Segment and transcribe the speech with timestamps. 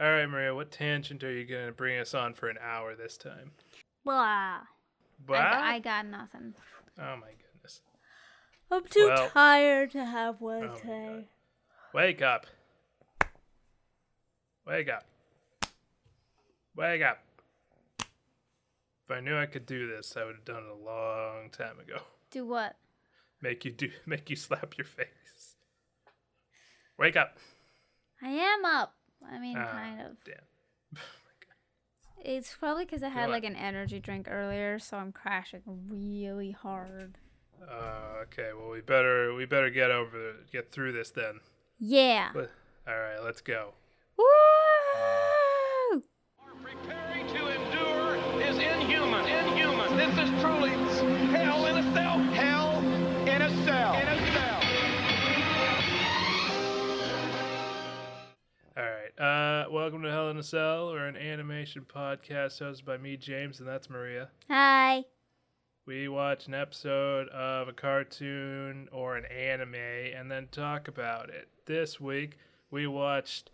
[0.00, 2.94] All right, Maria, what tangent are you going to bring us on for an hour
[2.94, 3.52] this time?
[4.04, 4.60] Blah.
[5.28, 6.54] I, I got nothing.
[6.98, 7.82] oh my goodness.
[8.70, 11.28] I'm too Well- tired to have one Oh my today.
[11.92, 12.46] Wake up.
[14.66, 15.04] Wake up.
[16.76, 17.18] Wake up.
[17.98, 21.78] If I knew I could do this, I would have done it a long time
[21.80, 21.98] ago.
[22.30, 22.76] Do what?
[23.42, 25.56] Make you do make you slap your face.
[26.96, 27.38] Wake up.
[28.22, 28.94] I am up.
[29.28, 30.16] I mean, Ah, kind of.
[30.24, 30.36] Damn.
[32.22, 36.50] It's probably because I had Go like an energy drink earlier, so I'm crashing really
[36.50, 37.16] hard.
[37.66, 41.40] Uh, okay, well we better we better get over get through this then.
[41.78, 42.28] Yeah.
[42.34, 42.50] But-
[42.86, 43.72] All right, let's go.
[44.18, 44.26] Woo!
[46.62, 49.24] Preparing to endure is inhuman.
[49.26, 49.96] Inhuman.
[49.96, 50.72] This is truly
[59.20, 60.92] Uh, welcome to Hell in a Cell.
[60.92, 64.30] We're an animation podcast hosted by me, James, and that's Maria.
[64.48, 65.04] Hi.
[65.84, 71.48] We watch an episode of a cartoon or an anime and then talk about it.
[71.66, 72.38] This week,
[72.70, 73.50] we watched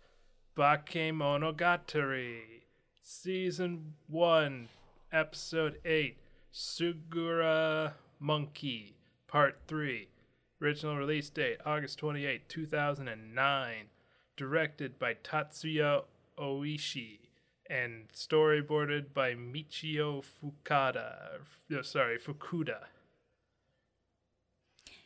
[0.55, 2.61] Bakemonogatari,
[3.01, 4.69] Season 1,
[5.11, 6.17] Episode 8,
[6.53, 8.95] Suruga Monkey,
[9.27, 10.07] Part 3.
[10.61, 13.89] Original release date August 28, 2009.
[14.37, 16.03] Directed by Tatsuya
[16.39, 17.19] Oishi
[17.69, 21.39] and storyboarded by Michio Fukada.
[21.69, 22.85] No, sorry, Fukuda.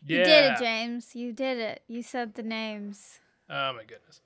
[0.05, 1.15] You did it, James.
[1.15, 1.83] You did it.
[1.87, 3.19] You said the names.
[3.49, 4.21] Oh my goodness.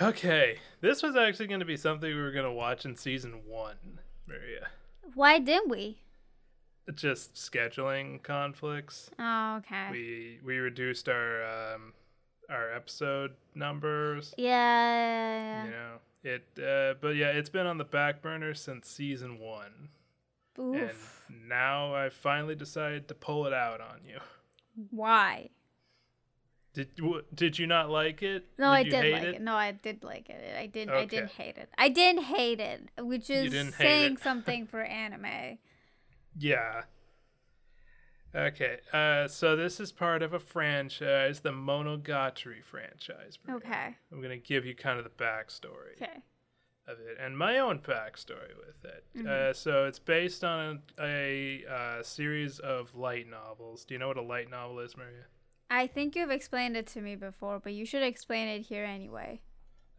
[0.00, 3.42] Okay, this was actually going to be something we were going to watch in season
[3.46, 4.68] one, Maria.
[5.14, 5.98] Why didn't we?
[6.94, 9.10] Just scheduling conflicts.
[9.18, 9.88] Oh, okay.
[9.90, 11.92] We we reduced our um,
[12.48, 14.34] our episode numbers.
[14.36, 15.64] yeah.
[15.64, 19.90] You know it, uh, but yeah, it's been on the back burner since season one,
[20.58, 21.22] Oof.
[21.28, 24.18] and now I finally decided to pull it out on you.
[24.90, 25.50] Why?
[26.72, 28.46] Did w- did you not like it?
[28.58, 29.40] No, I did like it?
[29.42, 30.56] No, I did like it.
[30.58, 30.88] I did.
[30.88, 31.68] I didn't hate it.
[31.78, 35.58] I didn't hate it, which is saying something for anime.
[36.36, 36.82] Yeah.
[38.34, 43.38] Okay, uh, so this is part of a franchise, the Monogatari franchise.
[43.46, 43.56] Maria.
[43.58, 43.96] Okay.
[44.10, 46.22] I'm gonna give you kind of the backstory Okay.
[46.88, 49.04] of it and my own backstory with it.
[49.16, 49.28] Mm-hmm.
[49.28, 53.84] Uh, so it's based on a, a uh, series of light novels.
[53.84, 55.26] Do you know what a light novel is, Maria?
[55.70, 59.40] I think you've explained it to me before, but you should explain it here anyway.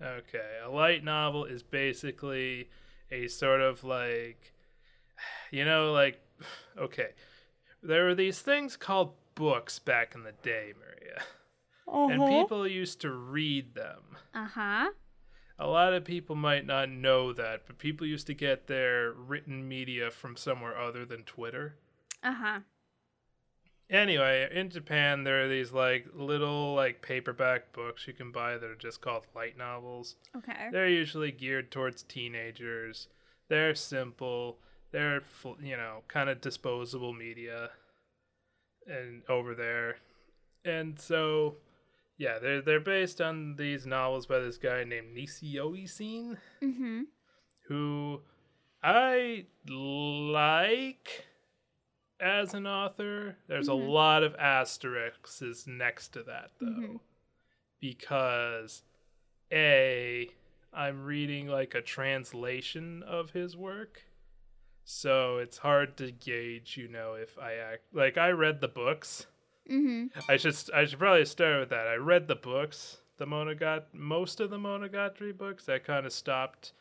[0.01, 2.69] Okay, a light novel is basically
[3.09, 4.53] a sort of like,
[5.51, 6.19] you know, like,
[6.77, 7.09] okay,
[7.85, 11.23] there were these things called books back in the day, Maria,
[11.87, 14.17] and people used to read them.
[14.33, 14.89] Uh huh.
[15.57, 19.67] A lot of people might not know that, but people used to get their written
[19.67, 21.77] media from somewhere other than Twitter.
[22.21, 22.59] Uh huh.
[23.89, 28.69] Anyway, in Japan, there are these like little like paperback books you can buy that
[28.69, 30.15] are just called light novels.
[30.35, 30.69] Okay.
[30.71, 33.07] They're usually geared towards teenagers.
[33.47, 34.57] They're simple.
[34.95, 35.23] They're
[35.61, 37.71] you know kind of disposable media,
[38.87, 39.97] and over there,
[40.63, 41.55] and so
[42.17, 47.01] yeah, they're they're based on these novels by this guy named Nishio Isin, Mm-hmm.
[47.67, 48.21] who
[48.81, 51.25] I like
[52.17, 53.35] as an author.
[53.49, 57.01] There's a lot of asterisks next to that though,
[57.81, 58.83] because
[59.51, 60.29] a
[60.73, 64.03] I'm reading like a translation of his work.
[64.87, 69.25] So it's hard to gauge, you know, if I act like I read the books.
[69.69, 70.19] Mm-hmm.
[70.29, 71.87] I should I should probably start with that.
[71.87, 75.67] I read the books, the Monogat most of the Monogatari books.
[75.67, 76.73] I kind of stopped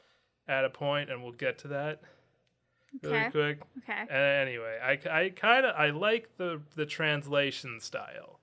[0.47, 2.03] at a point, and we'll get to that
[3.03, 3.63] really quick.
[3.79, 4.01] Okay.
[4.01, 8.39] And anyway, I, I kind of I like the the translation style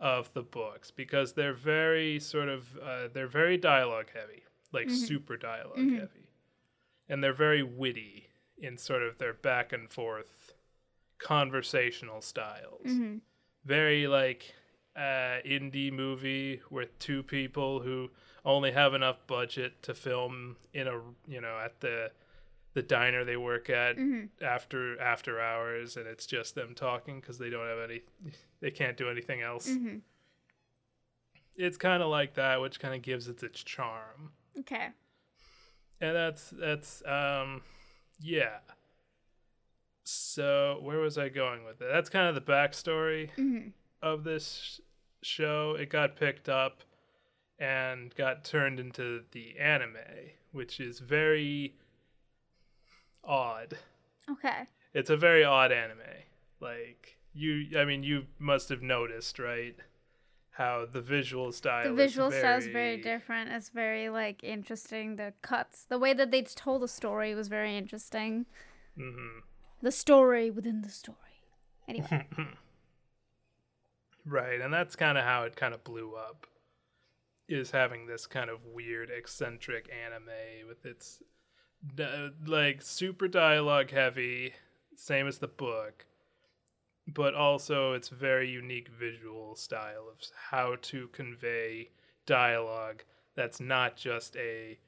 [0.00, 5.36] of the books because they're very sort of uh, they're very dialogue heavy, like super
[5.36, 6.30] dialog heavy,
[7.06, 8.27] and they're very witty
[8.60, 10.52] in sort of their back and forth
[11.18, 12.86] conversational styles.
[12.86, 13.16] Mm-hmm.
[13.64, 14.54] Very like
[14.96, 18.10] uh, indie movie with two people who
[18.44, 22.10] only have enough budget to film in a you know at the
[22.74, 23.96] the diner they work at
[24.40, 28.00] after after hours and it's just them talking because they don't have any
[28.60, 29.96] they can't do anything else Mm-hmm.
[31.56, 34.88] it's kind of like that which kind of gives it its charm Okay.
[36.00, 37.62] and that's that's um
[38.20, 38.58] yeah
[40.04, 43.68] so where was i going with it that's kind of the backstory Mm-hmm.
[44.02, 44.80] of this
[45.22, 46.82] show it got picked up
[47.58, 49.96] and got turned into the anime,
[50.52, 51.74] which is very
[53.24, 53.76] odd.
[54.30, 54.68] Okay.
[54.94, 55.98] It's a very odd anime.
[56.60, 59.74] Like you, I mean, you must have noticed, right?
[60.58, 61.84] How the visual style.
[61.84, 63.50] The is visual style is very very different.
[63.52, 65.14] It's very like interesting.
[65.14, 68.46] The cuts, the way that they told the story was very interesting.
[68.96, 69.38] hmm
[69.80, 71.16] The story within the story.
[71.86, 72.26] Anyway,
[74.26, 76.48] Right, and that's kind of how it kind of blew up.
[77.48, 81.22] Is having this kind of weird, eccentric anime with its
[82.46, 84.54] like super dialogue heavy,
[84.96, 86.04] same as the book,
[87.14, 90.20] but also its very unique visual style of
[90.50, 91.88] how to convey
[92.26, 93.02] dialogue
[93.34, 94.78] that's not just a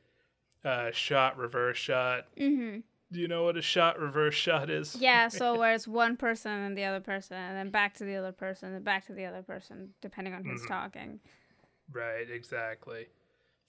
[0.65, 2.27] uh, shot reverse shot.
[2.37, 2.79] hmm
[3.11, 4.97] Do you know what a shot reverse shot is?
[5.01, 5.29] yeah.
[5.31, 8.33] So where it's one person and the other person, and then back to the other
[8.33, 10.69] person, and back to the other person, depending on who's Mhm.
[10.69, 11.21] talking.
[11.91, 13.07] Right, exactly.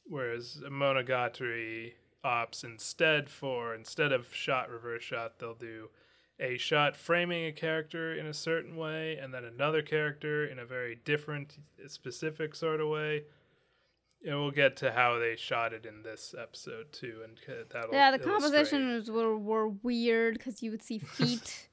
[0.06, 1.94] Whereas Monogatari
[2.26, 5.90] opts instead for instead of shot reverse shot, they'll do
[6.40, 10.66] a shot framing a character in a certain way, and then another character in a
[10.66, 11.58] very different,
[11.88, 13.24] specific sort of way.
[14.26, 17.40] And we'll get to how they shot it in this episode too, and
[17.72, 21.68] that'll Yeah, the compositions were were weird because you would see feet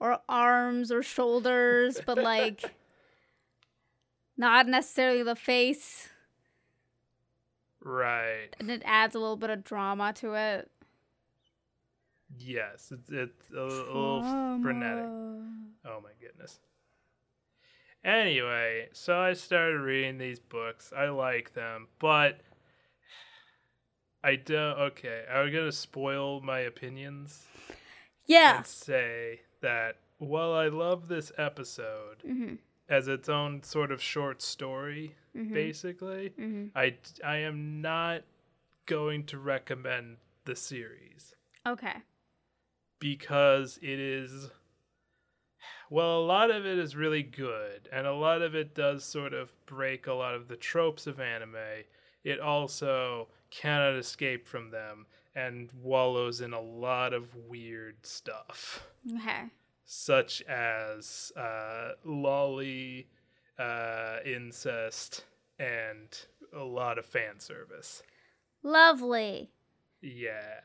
[0.00, 2.74] or arms or shoulders, but like
[4.36, 6.08] not necessarily the face,
[7.80, 8.48] Right.
[8.58, 10.71] and it adds a little bit of drama to it.
[12.38, 14.22] Yes, it's it's a, a little
[14.62, 15.04] frenetic.
[15.84, 16.58] Oh my goodness.
[18.04, 20.92] Anyway, so I started reading these books.
[20.96, 22.40] I like them, but
[24.24, 24.78] I don't.
[24.78, 27.46] Okay, I'm gonna spoil my opinions
[28.26, 28.58] Yeah.
[28.58, 32.58] and say that while I love this episode Mhm.
[32.88, 35.52] as its own sort of short story, Mhm.
[35.52, 36.70] basically, Mhm.
[36.74, 38.22] I I am not
[38.86, 41.34] going to recommend the series
[41.64, 42.02] Okay.
[43.02, 44.48] Because it is
[45.90, 49.32] well a lot of it is really good and a lot of it does sort
[49.34, 51.56] of break a lot of the tropes of anime
[52.24, 59.50] it also cannot escape from them and wallows in a lot of weird stuff Okay.
[59.84, 63.06] such as uh, loli
[63.58, 65.24] uh, incest
[65.58, 68.02] and a lot of fan service
[68.62, 69.50] Lovely.
[70.00, 70.60] yeah.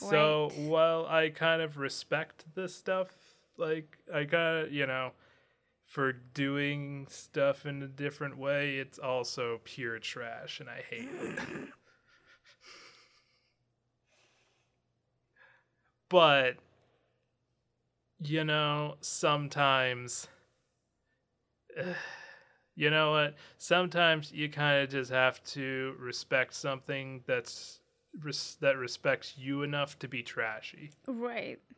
[0.00, 3.08] So while I kind of respect this stuff,
[3.56, 5.12] like I kind of, you know,
[5.84, 11.38] for doing stuff in a different way, it's also pure trash and I hate it.
[16.08, 16.56] but
[18.22, 20.28] you know, sometimes
[22.76, 23.34] you know what?
[23.58, 27.79] Sometimes you kind of just have to respect something that's
[28.18, 30.90] res- that respects you enough to be trashy.
[31.06, 31.58] Right.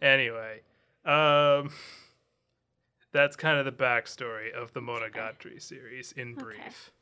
[0.00, 0.60] Anyway,
[1.04, 1.70] um,
[3.10, 6.42] that's kind of the backstory of the Monogatari series in Okay.
[6.42, 6.92] brief.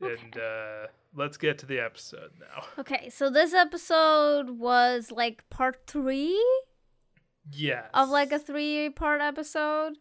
[0.00, 0.22] Okay.
[0.22, 2.66] And uh, let's get to the episode now.
[2.78, 3.08] Okay.
[3.10, 6.40] So this episode was like part three
[7.50, 7.90] Yes.
[7.94, 9.94] of like a three part episode.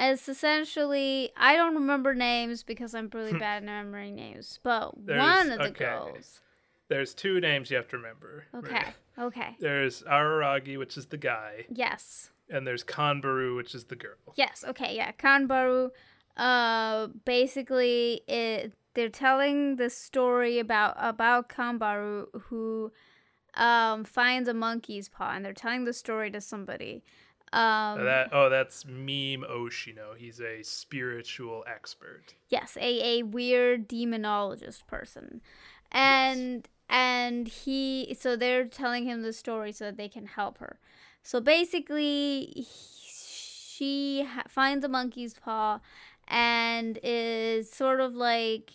[0.00, 5.22] It's essentially I don't remember names because I'm really bad at remembering names, but There's-
[5.22, 5.84] one of the okay.
[5.84, 6.40] girls.
[6.88, 8.46] There's two names you have to remember.
[8.54, 8.82] Okay.
[9.18, 9.56] Okay.
[9.60, 12.30] There's Araragi, which is the guy, Yes.
[12.48, 14.16] and there's Kanbaru, which is the girl.
[14.34, 14.64] Yes.
[14.66, 14.96] Okay.
[14.96, 15.12] Yeah.
[15.12, 15.90] Kanbaru.
[16.36, 22.90] Uh, basically, it they're telling the story about about Kanbaru who
[23.54, 27.02] um finds a monkey's paw, and they're telling the story to somebody.
[27.52, 30.16] Um, that oh, that's Meme Oshino.
[30.16, 32.34] He's a spiritual expert.
[32.48, 35.40] Yes, a, a weird demonologist person.
[35.90, 40.78] And and he so they're telling him the story so that they can help her.
[41.22, 42.66] So basically he,
[43.10, 45.80] she ha- finds a monkey's paw
[46.28, 48.70] and is sort of like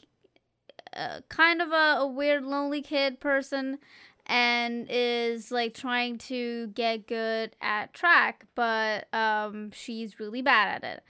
[0.96, 3.80] uh, kind of a, a weird lonely kid person
[4.26, 10.98] and is like trying to get good at track but um she's really bad at
[10.98, 11.04] it.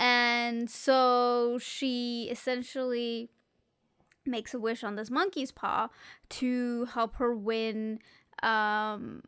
[0.00, 3.30] And so she essentially
[4.24, 5.88] makes a wish on this monkey's paw
[6.28, 8.00] to help her win
[8.42, 9.22] um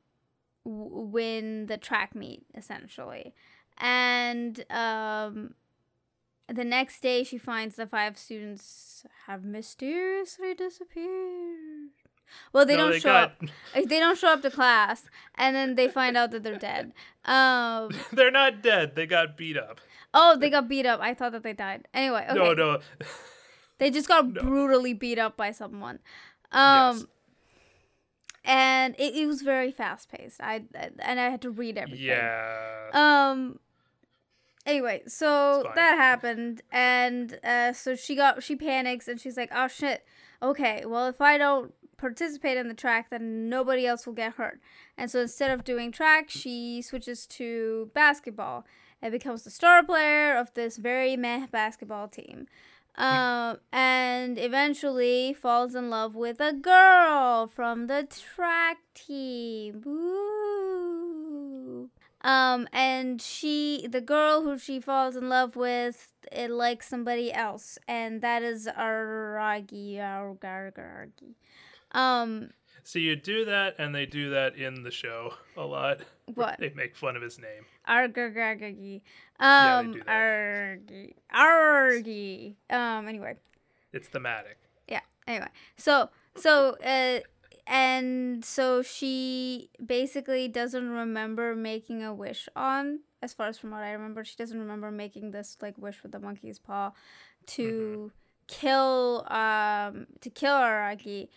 [0.64, 3.34] w- win the track meet essentially.
[3.78, 5.54] And um
[6.46, 11.90] the next day she finds the five students have mysteriously disappeared
[12.52, 13.42] well they No, don't they show got- up
[13.74, 16.92] they don't show up to class and then they find out that they're dead
[17.24, 18.94] um They're not dead.
[18.96, 19.80] They got beat up.
[20.12, 21.00] Oh, they got beat up.
[21.00, 21.86] I thought that they died.
[21.94, 22.38] Anyway, okay.
[22.38, 22.78] No, no.
[23.78, 24.42] They just got No.
[24.42, 25.98] brutally beat up by someone.
[26.50, 27.04] Um Yes.
[28.44, 30.40] and it, it was very fast paced.
[30.40, 30.62] I
[30.98, 32.06] and I had to read everything.
[32.06, 32.90] Yeah.
[32.92, 33.58] Um.
[34.66, 39.68] Anyway, so that happened, and uh, so she got she panics and she's like, "Oh
[39.68, 40.04] shit!
[40.42, 44.60] Okay, well if I don't participate in the track, then nobody else will get hurt."
[44.96, 48.64] And so instead of doing track, she switches to basketball
[49.02, 52.46] and becomes the star player of this very meh basketball team.
[52.96, 59.82] Um, and eventually falls in love with a girl from the track team.
[62.22, 67.78] Um, and she, the girl who she falls in love with, it likes somebody else,
[67.88, 69.96] and that is Aragi.
[69.96, 71.34] Aragi.
[71.92, 72.50] Um,
[72.82, 76.00] So you do that, and they do that in the show a lot.
[76.34, 76.60] What?
[76.60, 77.64] They make fun of his name.
[77.88, 79.00] Argagagi.
[79.40, 80.02] Yeah, they Um.
[80.06, 81.14] Argi.
[81.34, 82.54] Argi.
[82.70, 83.34] Um, anyway.
[83.92, 84.56] It's thematic.
[84.86, 87.18] yeah anyway so so uh
[87.66, 93.82] and so she basically doesn't remember making a wish on as far as from what
[93.82, 96.92] i remember she doesn't remember making this like wish with the monkey's paw
[97.46, 98.10] to
[98.46, 101.28] kill um to kill araki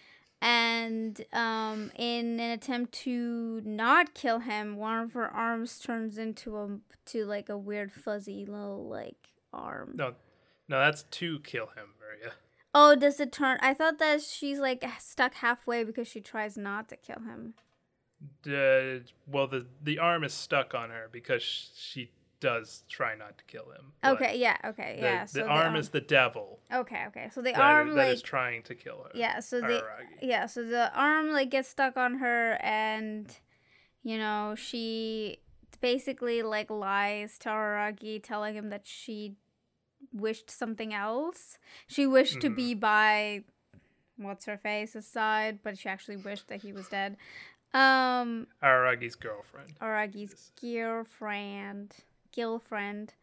[0.44, 6.58] and um in an attempt to not kill him one of her arms turns into
[6.58, 10.16] a to like a weird fuzzy little like arm No,
[10.68, 12.34] no, that's to kill him, Maria.
[12.74, 13.60] Oh, does it turn?
[13.62, 17.54] I thought that she's like stuck halfway because she tries not to kill him.
[18.48, 22.12] Uh, well, the the arm is stuck on her because she
[22.44, 23.94] does try not to kill him.
[24.06, 25.24] Okay, yeah, okay, The, yeah.
[25.24, 27.30] the so arm is the devil okay, okay.
[27.34, 29.12] So the that, arm that like is trying to kill her.
[29.16, 30.20] yeah, so the Araragi.
[30.22, 33.26] yeah, so the arm like gets stuck on her, and
[34.04, 35.38] you know she
[35.82, 39.36] basically like lies to Aragi, telling him that she
[40.14, 41.58] wished something else.
[41.88, 42.56] She wished to Mhm.
[42.56, 43.44] be by
[44.18, 47.16] what's her face's side, but she actually wished that he was dead.
[47.74, 48.48] Um.
[48.62, 49.74] Aragi's girlfriend.
[49.82, 51.96] Aragi's girlfriend,
[52.36, 53.14] girlfriend.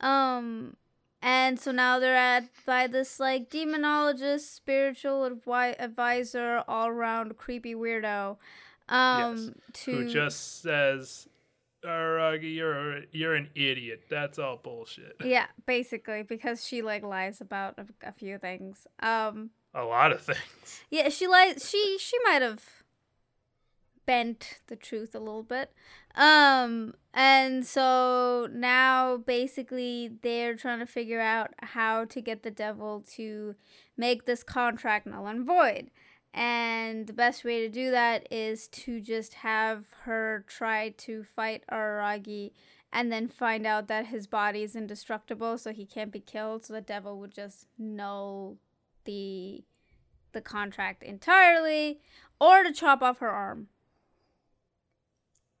[0.00, 0.76] Um,
[1.20, 7.74] and so now they're at by this like demonologist, spiritual advi- advisor, all around creepy
[7.74, 8.36] weirdo.
[8.88, 11.28] Um, to Who just says,
[11.84, 14.04] Aragi, you're you're an idiot.
[14.10, 15.16] That's all bullshit.
[15.24, 18.86] yeah, basically because she like lies about a, a few things.
[19.00, 20.82] Um, A lot of things.
[20.90, 21.68] yeah, she lies.
[21.70, 22.81] She she might have
[24.06, 25.72] bent the truth a little bit.
[26.14, 33.04] Um, and so now basically they're trying to figure out how to get the devil
[33.14, 33.54] to
[33.96, 35.90] make this contract null and void.
[36.34, 41.62] And the best way to do that is to just have her try to fight
[41.70, 42.52] Araragi
[42.92, 46.72] and then find out that his body is indestructible so he can't be killed so
[46.72, 48.56] the devil would just null
[49.04, 49.64] the
[50.32, 52.00] the contract entirely
[52.40, 53.68] or to chop off her arm.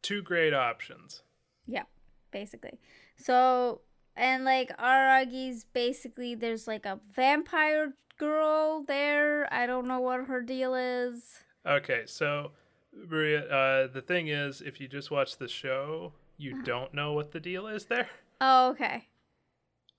[0.02, 1.22] Two great options.
[1.66, 1.84] Yeah,
[2.32, 2.78] basically.
[3.16, 3.82] So,
[4.16, 9.52] and like Aragi's basically there's like a vampire girl there.
[9.52, 11.38] I don't know what her deal is.
[11.66, 12.50] Okay, so
[12.92, 16.62] Maria, uh, the thing is, if you just watch the show, you Uh-huh.
[16.64, 18.08] don't know what the deal is there.
[18.40, 19.08] Oh, okay.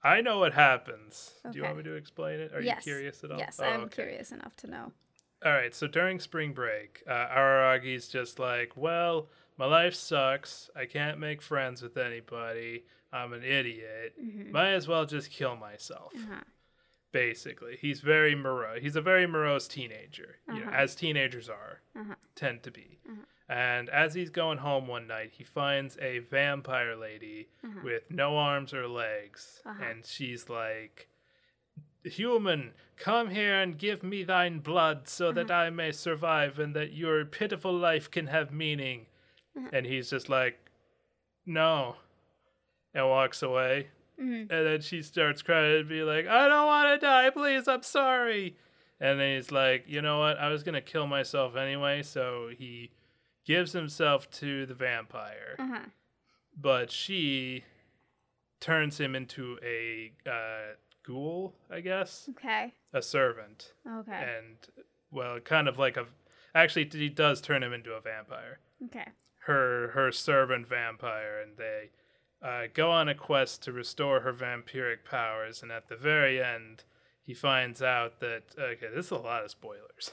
[0.03, 1.35] I know what happens.
[1.49, 2.51] Do you want me to explain it?
[2.53, 2.85] Are yes.
[2.85, 3.37] you curious at all?
[3.37, 3.95] Yes, Oh, I'm okay.
[4.03, 4.91] curious enough to know.
[5.45, 10.69] All right, so during spring break, uh, Araragi's just like, well, my life sucks.
[10.75, 12.85] I can't make friends with anybody.
[13.11, 14.15] I'm an idiot.
[14.51, 16.11] Might as well just kill myself.
[16.15, 16.41] Uh-huh.
[17.11, 18.79] Basically, he's very morose.
[18.81, 20.71] He's a very morose teenager, you know, Uh-huh.
[20.75, 22.15] as teenagers are, Uh-huh.
[22.35, 22.99] tend to be.
[23.47, 27.49] And as he's going home one night, he finds a vampire lady
[27.83, 29.83] with no arms or legs, Uh-huh.
[29.83, 31.07] and she's like,
[32.03, 35.59] Human, come here and give me thine blood so that Uh-huh.
[35.61, 39.05] I may survive and that your pitiful life can have meaning.
[39.57, 39.69] Uh-huh.
[39.73, 40.57] And he's just like,
[41.45, 41.95] No.
[42.93, 43.87] And walks away.
[44.19, 44.41] Mhm.
[44.51, 47.81] And then she starts crying and be like, I don't want to die, please, I'm
[47.83, 48.55] sorry.
[48.99, 50.37] And then he's like, You know what?
[50.37, 52.03] I was going to kill myself anyway.
[52.03, 52.91] So he
[53.45, 55.55] gives himself to the vampire.
[55.59, 55.85] Uh-huh.
[56.55, 57.63] But she
[58.59, 62.73] turns him into a uh, ghoul, I guess, Okay.
[62.93, 63.73] a servant.
[63.87, 64.11] Okay.
[64.37, 64.57] And,
[65.11, 66.05] well, kind of like a.
[66.55, 68.59] Actually, he does turn him into a vampire.
[68.85, 69.07] Okay.
[69.45, 71.89] Her her servant vampire, and they
[72.41, 75.61] uh, go on a quest to restore her vampiric powers.
[75.61, 76.83] And at the very end,
[77.21, 80.11] he finds out that okay, this is a lot of spoilers.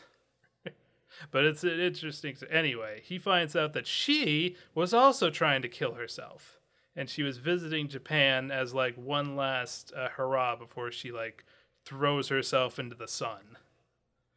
[1.31, 2.37] but it's an interesting.
[2.51, 6.59] Anyway, he finds out that she was also trying to kill herself,
[6.97, 11.45] and she was visiting Japan as like one last uh, hurrah before she like
[11.85, 13.57] throws herself into the sun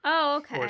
[0.03, 0.57] Oh, okay.
[0.57, 0.69] or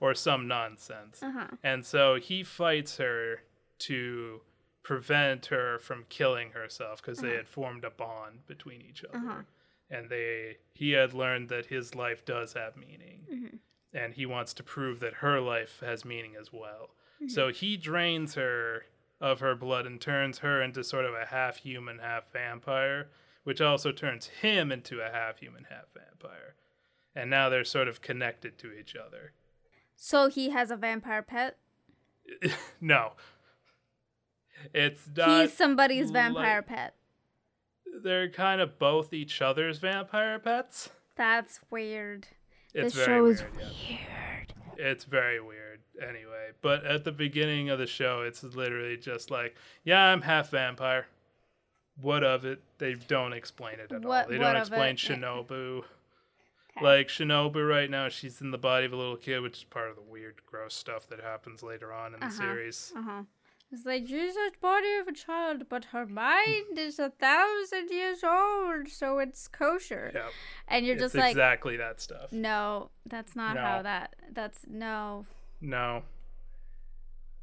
[0.00, 1.22] or some nonsense.
[1.22, 1.46] Uh huh.
[1.62, 3.42] And so he fights her
[3.80, 4.40] to
[4.82, 9.18] prevent her from killing herself because they had formed a bond between each other.
[9.18, 9.42] Uh-huh.
[9.90, 13.26] And they he had learned that his life does have meaning.
[13.30, 13.56] Mm-hmm.
[13.92, 16.90] And he wants to prove that her life has meaning as well.
[17.16, 17.28] Mm-hmm.
[17.28, 18.84] So he drains her
[19.20, 23.08] of her blood and turns her into sort of a half human, half vampire,
[23.44, 26.54] which also turns him into a half human, half vampire.
[27.14, 29.32] And now they're sort of connected to each other.
[29.96, 31.58] So he has a vampire pet.
[32.80, 33.12] no.
[34.74, 35.42] It's not.
[35.42, 36.94] He's somebody's like- vampire pet.
[38.02, 40.90] They're kind of both each other's vampire pets.
[41.16, 42.28] That's weird.
[42.72, 43.34] It's very show weird.
[43.36, 43.42] is
[43.88, 43.96] yeah.
[43.98, 44.54] weird.
[44.78, 45.80] It's very weird.
[46.00, 50.50] Anyway, but at the beginning of the show, it's literally just like, yeah, I'm half
[50.50, 51.08] vampire.
[52.00, 52.62] What of it?
[52.78, 54.30] They don't explain it at What- all.
[54.30, 54.98] They don't explain it?
[54.98, 55.78] Shinobu.
[56.76, 56.84] Okay.
[56.84, 59.90] Like Shinobu right now, she's in the body of a little kid, which is part
[59.90, 62.36] of the weird, gross stuff that happens later on in the Uh-huh.
[62.38, 62.92] series.
[62.96, 63.22] Uh huh.
[63.72, 68.88] It's like the body of a child, but her mind is a thousand years old,
[68.88, 70.10] so it's kosher.
[70.12, 70.28] Yeah,
[70.66, 72.32] And you're it's just like, exactly that stuff.
[72.32, 74.16] no, that's not how that.
[74.32, 75.26] That's no,
[75.60, 76.02] No,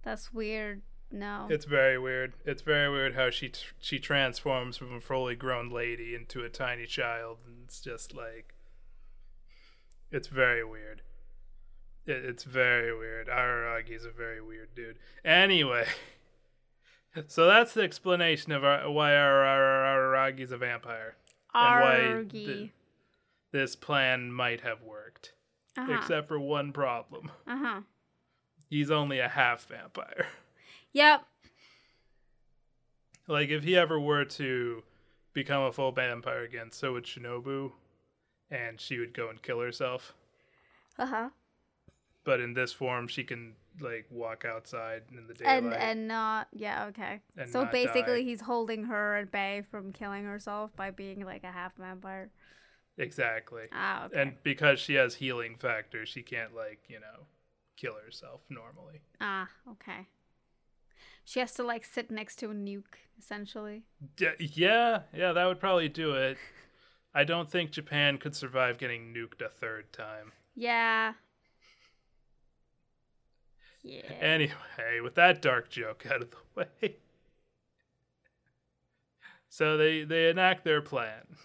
[0.03, 0.81] that's weird.
[1.09, 1.47] No.
[1.49, 2.33] It's very weird.
[2.43, 6.49] It's very weird how she tr- she transforms from a fully grown lady into a
[6.49, 8.53] tiny child, and it's just like
[10.11, 11.01] it's very weird.
[12.05, 13.27] It's very weird.
[13.27, 14.97] Araragi's a very weird dude.
[15.23, 15.85] Anyway,
[17.27, 21.15] so that's the explanation of our, why Araragi's a vampire
[21.53, 22.69] and why th-
[23.51, 25.33] this plan might have worked,
[25.77, 25.93] Uh-huh.
[25.93, 27.31] except for one problem.
[27.47, 27.81] Uh huh.
[28.69, 30.27] He's only a half vampire.
[30.93, 31.25] Yep.
[33.27, 34.83] Like if he ever were to
[35.33, 37.73] become a full vampire again, so would Shinobu,
[38.49, 40.13] and she would go and kill herself.
[40.97, 41.29] Uh huh.
[42.23, 45.63] But in this form, she can like walk outside in the daylight.
[45.63, 47.21] And and not yeah okay.
[47.37, 48.29] And so basically, die.
[48.29, 52.29] he's holding her at bay from killing herself by being like a half vampire.
[52.97, 53.63] exactly.
[53.71, 54.21] Ah okay.
[54.21, 57.25] And because she has healing factor, she can't like you know
[57.75, 59.01] kill herself normally.
[59.21, 60.07] ah okay.
[61.23, 63.83] She has to like sit next to a nuke essentially.
[64.17, 66.37] Yeah, yeah, yeah, that would probably do it.
[67.13, 70.33] I don't think Japan could survive getting nuked a third time.
[70.55, 71.13] Yeah.
[73.83, 74.01] Yeah.
[74.19, 74.53] Anyway,
[75.03, 76.37] with that dark joke out of the
[76.81, 76.97] way.
[79.49, 81.37] So they they enact their plan.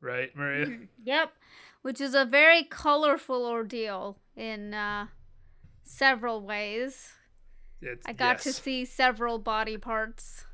[0.00, 0.78] Right, Maria?
[1.04, 1.32] Yep.
[1.82, 5.06] Which is a very colorful ordeal in uh,
[5.82, 7.10] several ways.
[7.82, 10.44] It's, I got to see several body parts.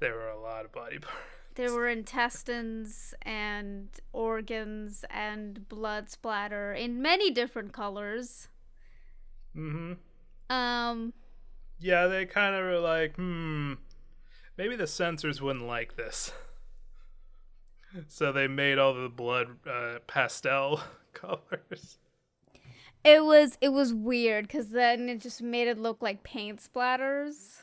[0.00, 1.18] There were a lot of body parts.
[1.54, 8.48] There were intestines and organs and blood splatter in many different colors.
[9.58, 10.54] Mm-hmm.
[10.54, 11.12] Um,
[11.80, 13.74] Yeah, they kind of were like, hmm,
[14.56, 16.32] maybe the censors wouldn't like this.
[18.08, 20.80] so they made all the blood uh, pastel
[21.12, 21.98] colors.
[23.04, 27.62] it was it was weird because then it just made it look like paint splatters.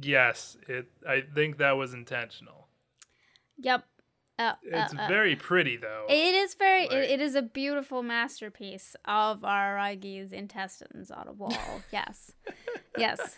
[0.00, 0.86] Yes, it.
[1.08, 2.68] I think that was intentional.
[3.58, 3.84] Yep.
[4.50, 6.06] Uh, It's uh, uh, very pretty though.
[6.08, 6.84] It is very.
[6.88, 11.82] Like- It, it is a beautiful masterpiece of Aragi's intestines on a wall.
[11.92, 12.32] yes,
[12.96, 13.36] yes.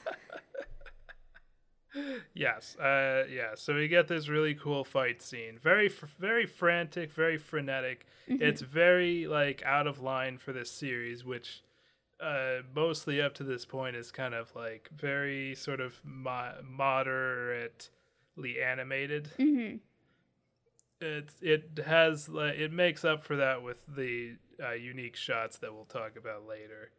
[2.35, 3.51] Yes, uh, yeah.
[3.55, 5.59] So we get this really cool fight scene.
[5.63, 8.07] Very, fr- very frantic, very frenetic.
[8.27, 11.63] It's very like out of line for this series, which
[12.21, 18.61] uh, mostly up to this point is kind of like very sort of mo- moderately
[18.61, 19.31] animated.
[19.37, 19.77] hmm
[21.01, 25.85] It it has it makes up for that with the uh, unique shots that we'll
[25.85, 26.91] talk about later.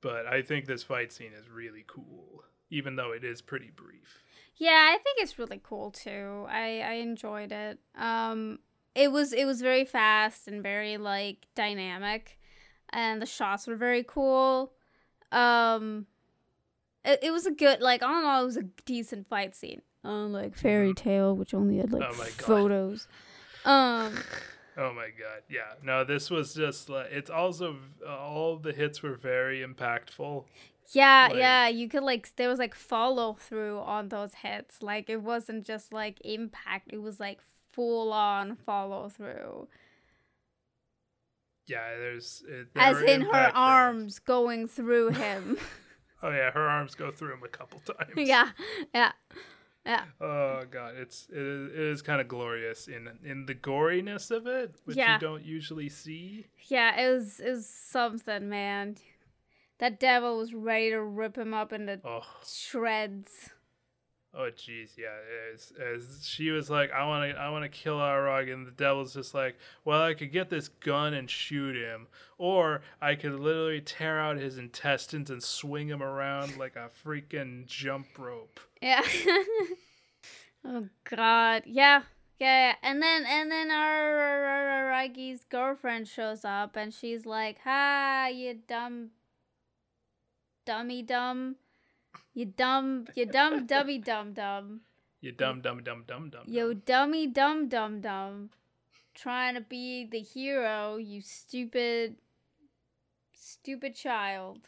[0.00, 4.18] But I think this fight scene is really cool, even though it is pretty brief.
[4.56, 6.46] Yeah, I think it's really cool too.
[6.48, 7.78] I I enjoyed it.
[7.96, 8.58] Um,
[8.94, 12.38] it was it was very fast and very like dynamic,
[12.90, 14.72] and the shots were very cool.
[15.32, 16.06] Um,
[17.04, 19.82] it, it was a good like all in all, it was a decent fight scene.
[20.04, 23.08] Unlike Fairy Tail, which only had like Oh photos.
[23.64, 24.18] Um,
[24.80, 25.72] Oh my god, yeah.
[25.82, 30.44] No, this was just like it's also uh, all the hits were very impactful.
[30.92, 34.80] yeah, Like- yeah, you could like there was like follow through on those hits.
[34.80, 37.40] Like it wasn't just like impact; it was like
[37.72, 39.66] full on follow through.
[41.66, 45.58] Yeah, there's it, they as in her arms going through him.
[46.20, 48.10] Oh yeah, her arms go through him a couple times.
[48.16, 48.48] yeah,
[48.92, 49.12] yeah,
[49.88, 50.04] Yeah.
[50.20, 54.46] Oh god, it's it is, it is kind of glorious in in the goriness of
[54.46, 55.14] it, which Yeah.
[55.14, 56.46] you don't usually see.
[56.68, 58.96] Yeah, it was it was something, man.
[59.78, 63.50] That devil was ready to rip him up into Oh, shreds.
[64.38, 65.16] Oh jeez, yeah.
[65.52, 68.70] As, as she was like, I want to I want to kill Arog, and the
[68.70, 72.06] devil's just like, well, I could get this gun and shoot him,
[72.38, 77.66] or I could literally tear out his intestines and swing him around like a freaking
[77.66, 78.60] jump rope.
[78.80, 79.02] Yeah.
[80.64, 81.64] oh God.
[81.66, 82.02] Yeah.
[82.38, 89.10] Yeah, and then and then Aragi's girlfriend shows up and she's like, "Ha, you dumb,
[90.64, 91.56] dummy dumb,
[92.38, 94.82] you dumb, you dumb dummy dumb dumb,
[95.20, 96.44] You dumb dumb dumb dumb dumb.
[96.46, 98.50] yo dummy dumb dumb dumb,
[99.12, 102.14] trying to be the hero, you stupid,
[103.32, 104.60] stupid child,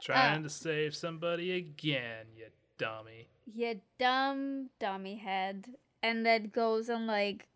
[0.00, 2.46] Trying to save somebody again, you
[2.78, 3.26] dummy.
[3.52, 7.48] you dumb dummy head," and then goes and like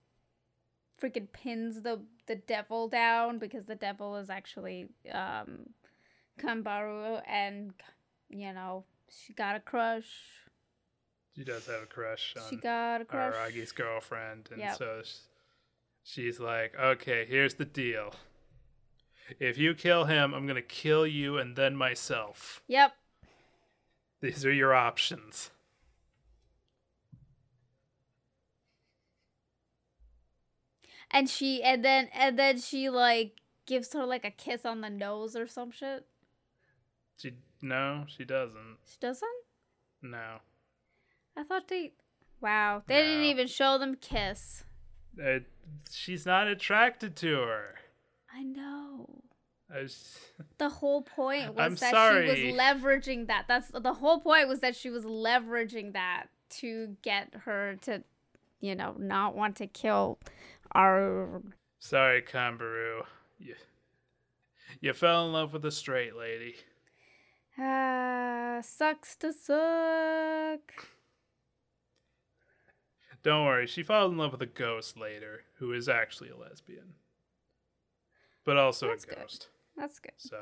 [1.01, 5.71] freaking pins the the devil down because the devil is actually um
[6.41, 7.73] Kambaru and
[8.29, 10.07] you know she got a crush.
[11.37, 13.35] She does have a crush on She got a crush.
[13.35, 14.77] Aragi's girlfriend, and Yep.
[14.77, 15.03] so
[16.03, 18.15] she's like, "Okay, here's the deal.
[19.39, 22.63] If you kill him, I'm gonna kill you and then myself.
[22.67, 22.97] Yep.
[24.21, 25.51] These are your options."
[31.11, 34.91] And she and then and then she like gives her like a kiss on the
[34.91, 36.07] nose or some shit.
[37.17, 38.77] She no, she doesn't.
[38.87, 39.29] She doesn't?
[40.03, 40.39] No,
[41.37, 41.93] I thought they
[42.41, 44.65] Wow, they didn't even show them kiss.
[45.21, 45.41] Uh,
[45.91, 47.75] she's not attracted to her.
[48.33, 49.25] I know.
[49.75, 50.19] I was-
[50.59, 52.35] The whole point was I'm that sorry.
[52.37, 53.47] she was leveraging that.
[53.49, 56.27] That's the whole point was that she was leveraging that
[56.61, 58.05] to get her to,
[58.61, 60.21] you know, not want to kill
[60.73, 61.43] our.
[61.81, 63.03] sorry, Kambaru.
[63.39, 63.57] You,
[64.81, 66.55] you fell in love with a straight lady.
[67.59, 70.89] Ah, sucks to suck.
[73.25, 76.95] Don't worry, she falls in love with a ghost later, who is actually a lesbian.
[78.45, 79.19] But also That's a good.
[79.19, 79.49] ghost.
[79.77, 80.13] That's good.
[80.17, 80.39] So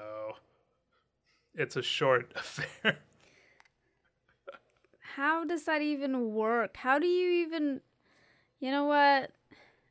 [1.55, 2.99] it's a short affair.
[5.17, 6.77] How does that even work?
[6.77, 7.81] How do you even?
[8.61, 9.33] You know what?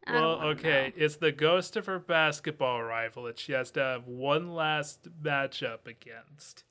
[0.08, 1.04] I well, okay, know.
[1.04, 5.88] it's the ghost of her basketball rival that she has to have one last matchup
[5.88, 6.64] against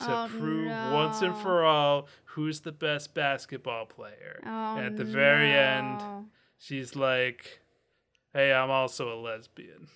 [0.00, 4.40] to Oh, prove once and for all who's the best basketball player.
[4.44, 6.00] Oh, and at the very end,
[6.58, 7.60] she's like,
[8.32, 9.88] "Hey, I'm also a lesbian."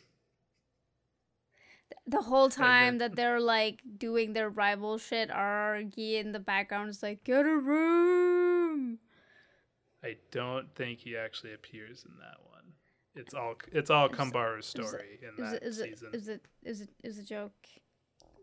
[2.04, 6.90] the whole time then- that they're like doing their rival shit, Argy in the background
[6.90, 8.98] is like, "Get a room."
[10.02, 12.72] I don't think he actually appears in that one.
[13.14, 16.10] It's all it's all Kambaru's story in Is that it, is it, season.
[16.12, 17.52] is it, is it, is a joke?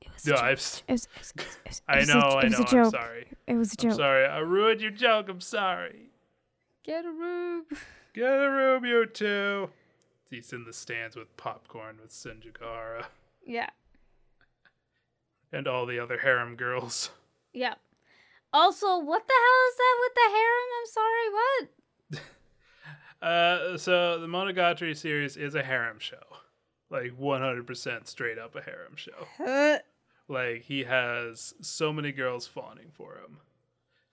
[0.02, 0.44] It was no, a joke.
[0.46, 2.74] I've, It was, it was, it was, it was I a- know, I it was
[2.74, 2.80] know.
[2.80, 3.28] a I'm sorry.
[3.48, 3.98] It was a I'm joke.
[3.98, 4.26] sorry.
[4.26, 5.30] I ruined your joke.
[5.30, 6.10] I'm sorry.
[6.84, 7.66] Get a room.
[8.14, 9.70] Get a room, you two.
[10.30, 13.06] He's in the stands with popcorn with Senjougahara
[13.46, 13.70] Yeah,
[15.52, 17.10] and all the other harem girls.
[17.54, 17.76] yeah.
[18.52, 20.70] Also, what the hell is that with the harem?
[20.80, 22.22] I'm sorry, what?
[23.22, 26.24] Uh, so the Monogatari series is a harem show,
[26.90, 29.28] like 100% straight up a harem show.
[30.28, 33.40] Like he has so many girls fawning for him.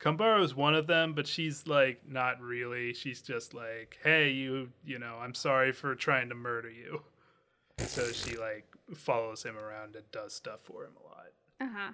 [0.00, 2.92] Kambaru is one of them, but she's like not really.
[2.92, 7.02] She's just like, "Hey, you, you know, I'm sorry for trying to murder you."
[7.78, 11.26] So she like follows him around and does stuff for him a lot.
[11.60, 11.92] Uh huh.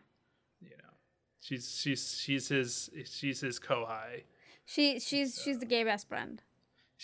[0.60, 0.94] You know,
[1.40, 4.24] she's she's she's his she's his kohai.
[4.64, 6.42] She she's she's the gay best friend.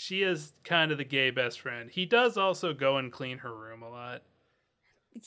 [0.01, 1.91] She is kind of the gay best friend.
[1.91, 4.23] He does also go and clean her room a lot.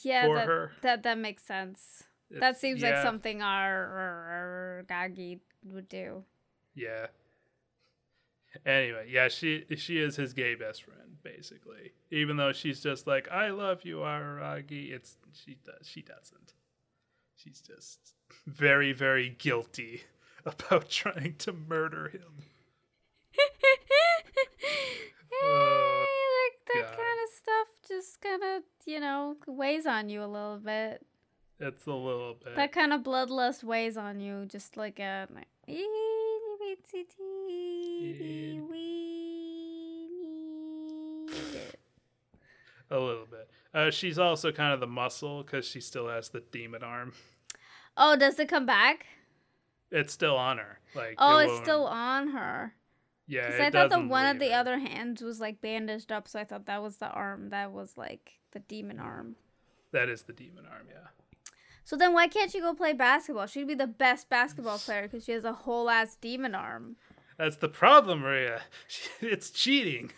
[0.02, 0.72] Yeah, For that, her.
[0.80, 2.04] that that makes sense.
[2.30, 6.24] that It's- seems like something our, our, our Gagi would do.
[6.74, 7.08] Yeah.
[8.64, 11.92] Anyway, yeah, she she is his gay best friend basically.
[12.10, 16.54] Even though she's just like, "I love you, Araragi," it's she does she doesn't.
[17.36, 18.14] She's just
[18.46, 20.04] very very guilty
[20.46, 22.44] about trying to murder him.
[25.44, 26.96] Uh, like that God.
[26.96, 27.68] kind of stuff
[28.02, 31.06] just kind of you know weighs on you a little bit.
[31.60, 32.56] It's a little bit.
[32.56, 35.28] That kind of bloodlust weighs on you, just like a.
[42.90, 43.48] a little bit.
[43.72, 47.12] Uh, she's also kind of the muscle because she still has the demon arm.
[47.96, 49.06] Oh, does it come back?
[49.90, 50.80] It's still on her.
[50.94, 52.74] Like Oh, it it's still on her.
[53.26, 56.38] Yeah, Because I thought the one of the other hands was like bandaged up, so
[56.40, 59.36] I thought that was the arm that was like the demon arm.
[59.92, 60.86] That is the demon arm.
[60.88, 61.08] Yeah.
[61.84, 63.46] So then why can't she go play basketball?
[63.46, 66.96] She'd be the best basketball player because she has a whole ass demon arm.
[67.38, 68.62] That's the problem, Maria.
[69.20, 70.10] It's cheating.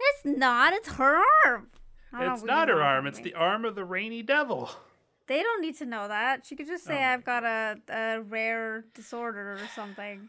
[0.00, 0.72] It's not.
[0.72, 1.68] It's her arm.
[2.18, 3.06] It's not her arm.
[3.06, 4.70] It's the arm of the rainy devil.
[5.26, 6.44] They don't need to know that.
[6.44, 10.28] She could just say Oh I've got a, a rare disorder or something.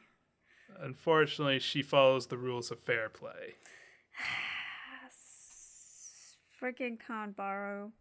[0.82, 3.56] Unfortunately, she follows the rules of fair play.
[6.62, 7.92] Freaking Kanbaro.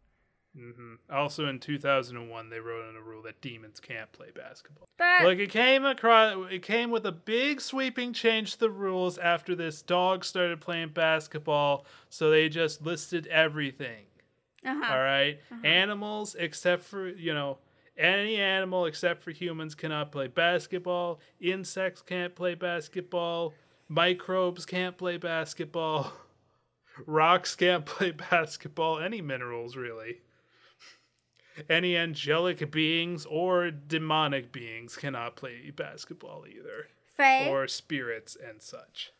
[0.57, 4.87] hmm Also, in 2001, they wrote in a rule that demons can't play basketball.
[4.99, 9.19] That Like it came across, it came with a big sweeping change to the rules
[9.19, 11.87] after this dog started playing basketball.
[12.09, 14.05] So they just listed everything.
[14.65, 14.93] uh-huh.
[14.93, 15.41] All right?
[15.65, 17.59] animals except for you know
[18.03, 21.21] any animal except for humans cannot play basketball.
[21.41, 23.55] Insects can't play basketball.
[23.88, 26.12] Microbes can't play basketball.
[27.07, 28.99] Rocks can't play basketball.
[28.99, 30.21] Any minerals really.
[31.69, 39.12] Any angelic beings or demonic beings cannot play basketball either, Faye, or spirits and such.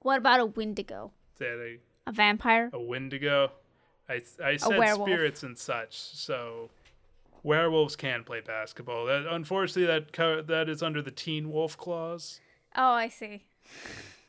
[0.00, 1.12] what about a Wendigo?
[1.34, 2.68] Is that a A vampire?
[2.72, 3.52] a Wendigo.
[4.08, 5.96] I, I said spirits and such.
[5.96, 6.70] So
[7.44, 9.06] werewolves can play basketball.
[9.06, 12.40] That, unfortunately, that co- that is under the Teen Wolf clause.
[12.74, 13.44] Oh, I see.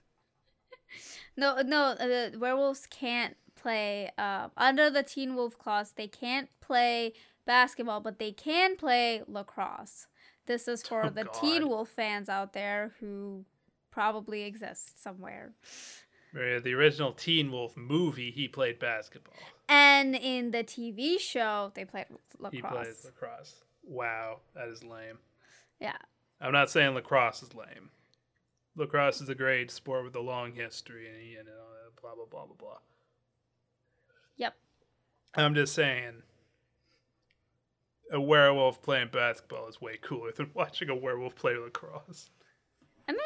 [1.37, 4.11] no, no, uh, werewolves can't play.
[4.17, 7.13] Uh, under the Teen Wolf clause, they can't play
[7.47, 10.05] basketball, but they can play lacrosse.
[10.45, 11.33] This is for Oh, the God.
[11.33, 13.45] Teen Wolf fans out there who
[13.91, 15.53] probably exist somewhere.
[16.35, 19.35] Where The original Teen Wolf movie, he played basketball.
[19.69, 22.71] And in the TV show, they played He lacrosse.
[22.83, 23.63] plays lacrosse.
[23.83, 25.19] Wow, that is lame.
[25.79, 25.97] yeah.
[26.41, 27.91] I'm not saying lacrosse is lame.
[28.75, 31.51] Lacrosse is a great sport with a long history, and you know,
[32.01, 32.77] blah blah blah blah blah.
[34.35, 34.53] Yep.
[35.35, 36.23] I'm just saying,
[38.11, 42.29] a werewolf playing basketball is way cooler than watching a werewolf play lacrosse.
[43.07, 43.21] I mean,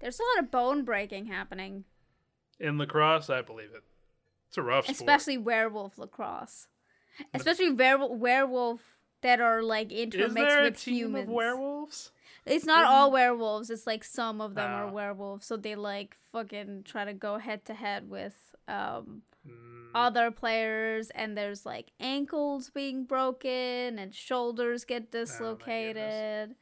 [0.00, 1.84] there's a lot of bone breaking happening,
[2.58, 3.82] In lacrosse, I believe it.
[4.48, 4.96] It's a rough sport.
[4.96, 6.68] especially werewolf lacrosse.
[7.34, 8.80] Especially werewolf werewolf
[9.22, 11.28] that are like intermixed Is there a with team humans.
[11.28, 12.12] of werewolves?
[12.44, 13.70] It's not all werewolves.
[13.70, 14.92] It's like some of them are Oh.
[14.92, 20.30] werewolves, so they like fucking try to go head to head with um Mm, other
[20.32, 26.56] players, and there's like ankles being broken and shoulders Oh get dislocated.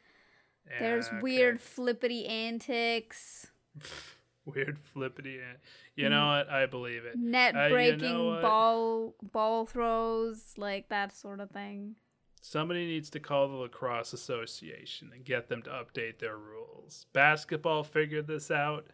[0.78, 1.22] there's yeah, okay.
[1.22, 3.50] weird flippity antics,
[4.54, 5.38] weird flippity.
[5.38, 5.56] eh.
[5.96, 6.48] You know what?
[6.50, 7.16] I believe it.
[7.16, 11.96] net Uh, you know breaking ball ball throws, like that sort of thing.
[12.40, 17.06] Somebody needs to call the lacrosse association and get them to update their rules.
[17.14, 18.86] Basketball figured this out.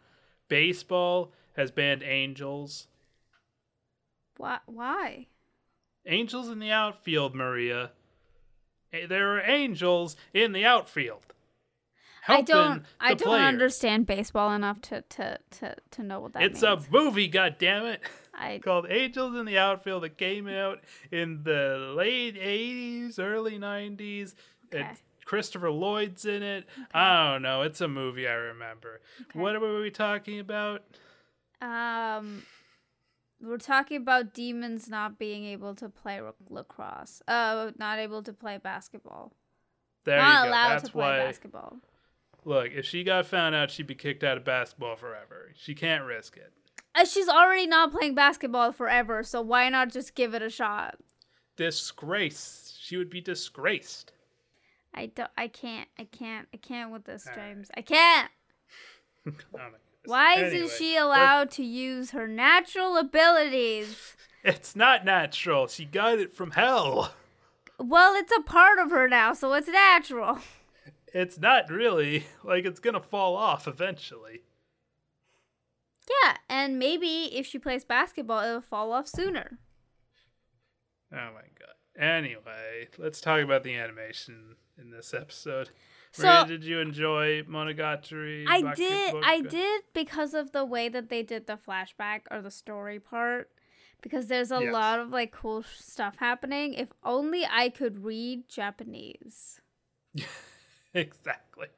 [0.47, 2.87] Baseball has banned angels.
[4.37, 4.59] Why?
[4.67, 5.27] Why?
[6.07, 7.91] Angels in the outfield, Maria.
[8.93, 11.27] Eh, There are angels in the outfield.
[12.29, 12.85] I don't.
[13.01, 13.49] I don't players.
[13.49, 16.87] understand baseball enough to to to, to know what that It's means.
[16.87, 17.99] a movie, goddammit.
[18.35, 20.81] I called Angels in the Outfield that came out
[21.11, 24.35] in the late 80s, early 90s.
[24.73, 24.87] Okay.
[24.91, 26.67] It's Christopher Lloyd's in it.
[26.95, 27.63] I don't know.
[27.63, 29.01] It's a movie I remember.
[29.35, 30.83] What were we talking about?
[31.61, 32.43] Um,
[33.41, 37.23] we're talking about demons not being able to play lacrosse.
[37.29, 39.33] Uh, not able to play basketball.
[40.05, 40.49] There not you go.
[40.51, 41.19] allowed That's to play why.
[41.19, 41.77] basketball.
[42.45, 45.53] Look, if she got found out, she'd be kicked out of basketball forever.
[45.57, 46.53] She can't risk it.
[46.95, 50.97] Uh, she's already not playing basketball forever, so why not just give it a shot?
[51.57, 52.77] Disgrace.
[52.81, 54.13] She would be disgraced.
[54.95, 55.31] I don't.
[55.37, 55.89] I can't.
[55.99, 56.49] I can't.
[56.53, 57.55] I can't with this, All right.
[57.55, 57.71] James.
[57.77, 58.31] I can't.
[59.27, 59.33] Oh.
[60.07, 64.17] Why Anyway, isn't she allowed to use her natural abilities?
[64.43, 65.67] It's not natural.
[65.67, 67.13] She got it from hell.
[67.79, 70.39] Well, it's a part of her now, so it's natural.
[71.13, 72.27] It's not really.
[72.45, 74.43] Like, it's gonna fall off eventually.
[76.25, 79.59] Yeah, and maybe if she plays basketball, it'll fall off sooner.
[81.13, 81.75] Oh my god.
[82.03, 85.71] Anyway, let's talk about the animation in this episode.
[86.13, 88.45] So- Maria, did you enjoy Monogatari?
[88.49, 89.15] I did.
[89.23, 93.51] I did because of the way that they did the flashback or the story part.
[94.03, 94.73] Because there's a Yes.
[94.73, 96.73] lot of like cool stuff happening.
[96.75, 99.61] If only I could read Japanese.
[100.95, 101.69] exactly.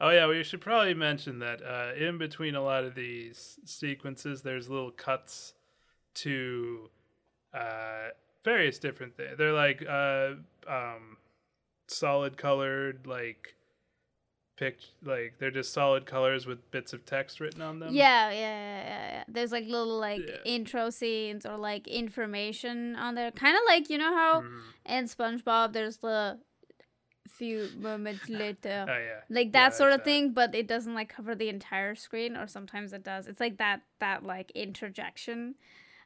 [0.00, 4.42] Oh yeah, we should probably mention that uh, in between a lot of these sequences,
[4.42, 5.52] there's little cuts
[6.14, 6.88] to
[7.52, 8.08] uh,
[8.42, 9.36] various different things.
[9.36, 10.32] They're like uh,
[10.66, 11.18] um,
[11.88, 13.54] solid colored, like
[14.56, 17.94] pic like they're just solid colors with bits of text written on them.
[17.94, 19.24] Yeah, yeah, yeah, yeah, yeah.
[19.28, 20.36] There's like little like Yeah.
[20.44, 23.30] intro scenes or like information on there.
[23.30, 24.62] Kind of like you know how Mhm.
[24.86, 26.38] in SpongeBob there's the
[27.28, 28.86] few moments later.
[28.88, 29.20] Oh yeah.
[29.28, 32.46] like that Yeah, sort of thing but it doesn't like cover the entire screen or
[32.46, 35.54] sometimes it does it's like that that like interjection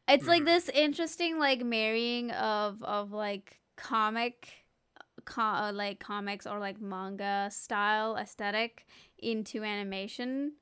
[0.09, 0.47] it's like Mhm.
[0.47, 4.53] this interesting like marrying of of like comic
[5.25, 8.87] co- uh, like comics or like manga style aesthetic
[9.19, 10.53] into animation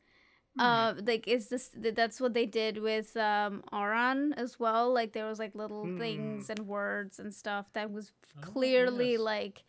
[0.59, 5.27] uh like is this that's what they did with um Aran as well like there
[5.27, 9.19] was like little things and words and stuff that was Oh, clearly yes.
[9.19, 9.65] like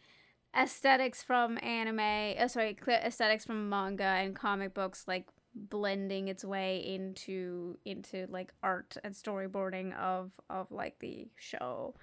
[0.56, 6.78] aesthetics from anime uh, sorry aesthetics from manga and comic books like blending its way
[6.78, 11.96] into into like art and storyboarding of of like the show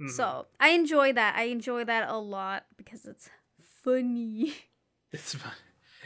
[0.00, 0.10] Mhm.
[0.10, 3.30] so i enjoy that i enjoy that a lot because it's
[3.84, 4.54] funny
[5.12, 5.52] It's fun.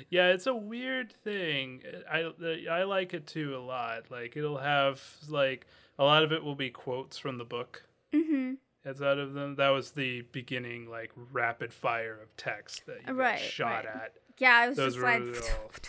[0.09, 1.83] Yeah, it's a weird thing.
[2.09, 2.31] I
[2.71, 4.11] I like it too a lot.
[4.11, 5.67] Like it'll have like
[5.99, 7.85] a lot of it will be quotes from the book.
[8.15, 12.99] mm-hmm As out of them, that was the beginning like rapid fire of text that
[13.07, 13.87] you Right, shot right.
[13.87, 14.13] at.
[14.39, 15.71] yeah i was Those just were like all-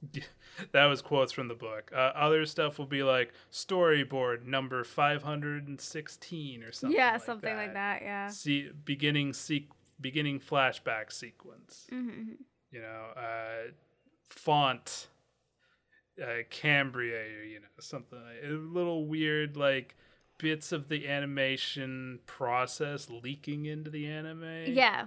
[0.72, 1.90] that was quotes from the book.
[1.94, 6.96] Uh, other stuff will be like storyboard number five hundred and sixteen or something.
[6.96, 9.68] yeah like something like that yeah See, beginning sequ-
[10.00, 11.86] beginning flashback sequence.
[11.92, 12.32] mm-hmm.
[12.70, 13.70] You know, uh,
[14.26, 15.08] font,
[16.22, 19.96] uh, Cambria, you know, something like, a little weird like
[20.38, 24.64] bits of the animation process leaking into the anime.
[24.68, 25.06] yeah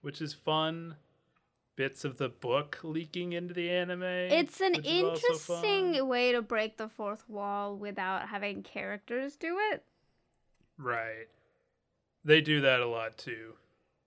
[0.00, 0.94] which is fun.
[1.74, 4.02] Bits of the book leaking into the anime.
[4.02, 9.36] It's an which is also interesting way to break the fourth wall without having characters
[9.36, 9.84] do it.
[10.76, 11.26] Right.
[12.24, 13.54] They do that a lot too.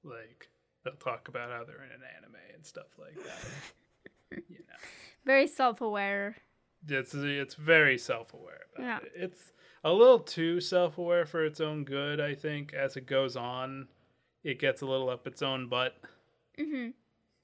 [0.03, 0.49] Like
[0.84, 4.41] they'll talk about how they're in an anime and stuff like that.
[4.49, 4.75] you know,
[5.25, 6.38] Very self-aware.
[6.88, 8.97] it's it's very self-aware Yeah.
[8.99, 9.12] it.
[9.15, 9.51] It's
[9.84, 12.20] a little too self-aware for its own good.
[12.20, 13.88] I think as it goes on,
[14.44, 15.96] it gets a little up its own butt.
[16.58, 16.89] hmm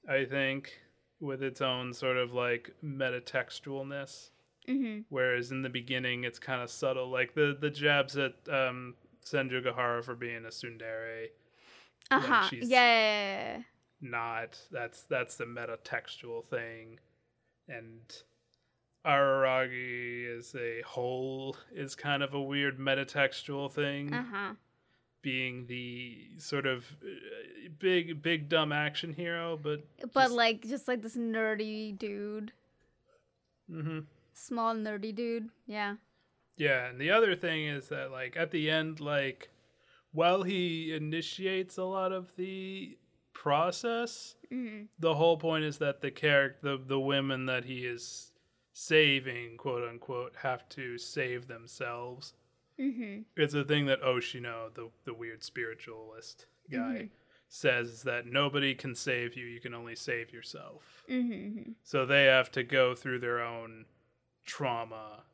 [0.08, 0.80] I think
[1.20, 4.30] with its own sort of like metatextualness.
[4.66, 8.94] hmm Whereas in the beginning, it's kind of subtle, like the the jabs at um,
[9.24, 11.28] Senjougahara for being a tsundere.
[12.10, 12.48] Uh huh.
[12.62, 13.62] Yeah.
[14.00, 17.00] Not that's that's the metatextual thing,
[17.68, 18.00] and
[19.04, 24.54] Araragi as a whole is kind of a weird metatextual thing, Uh huh.
[25.22, 30.88] being the sort of uh, big big dumb action hero, but But just- like, just
[30.88, 32.52] like this nerdy dude,
[33.70, 34.00] hmm
[34.32, 35.48] small nerdy dude.
[35.66, 35.96] Yeah.
[36.56, 39.48] Yeah, and the other thing is that like at the end, like
[40.12, 42.98] while he initiates a lot of the
[43.32, 48.32] process, hmm the whole point is that the character, the the women that he is
[48.78, 52.32] saving, quote unquote, have to save themselves.
[52.78, 57.10] hmm It's a thing that Oshino, the the weird spiritualist guy,
[57.48, 61.02] says that nobody can save you; you can only save yourself.
[61.08, 63.86] hmm So they have to go through their own
[64.46, 65.24] trauma.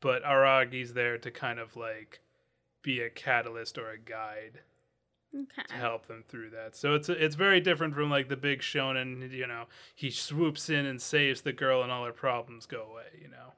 [0.00, 2.20] But Aragi's there to kind of like
[2.82, 4.60] be a catalyst or a guide
[5.36, 5.62] Okay.
[5.68, 6.74] to help them through that.
[6.76, 10.86] So it's it's very different from like the big shonen, you know, he swoops in
[10.86, 13.52] and saves the girl and all her problems go away, you know.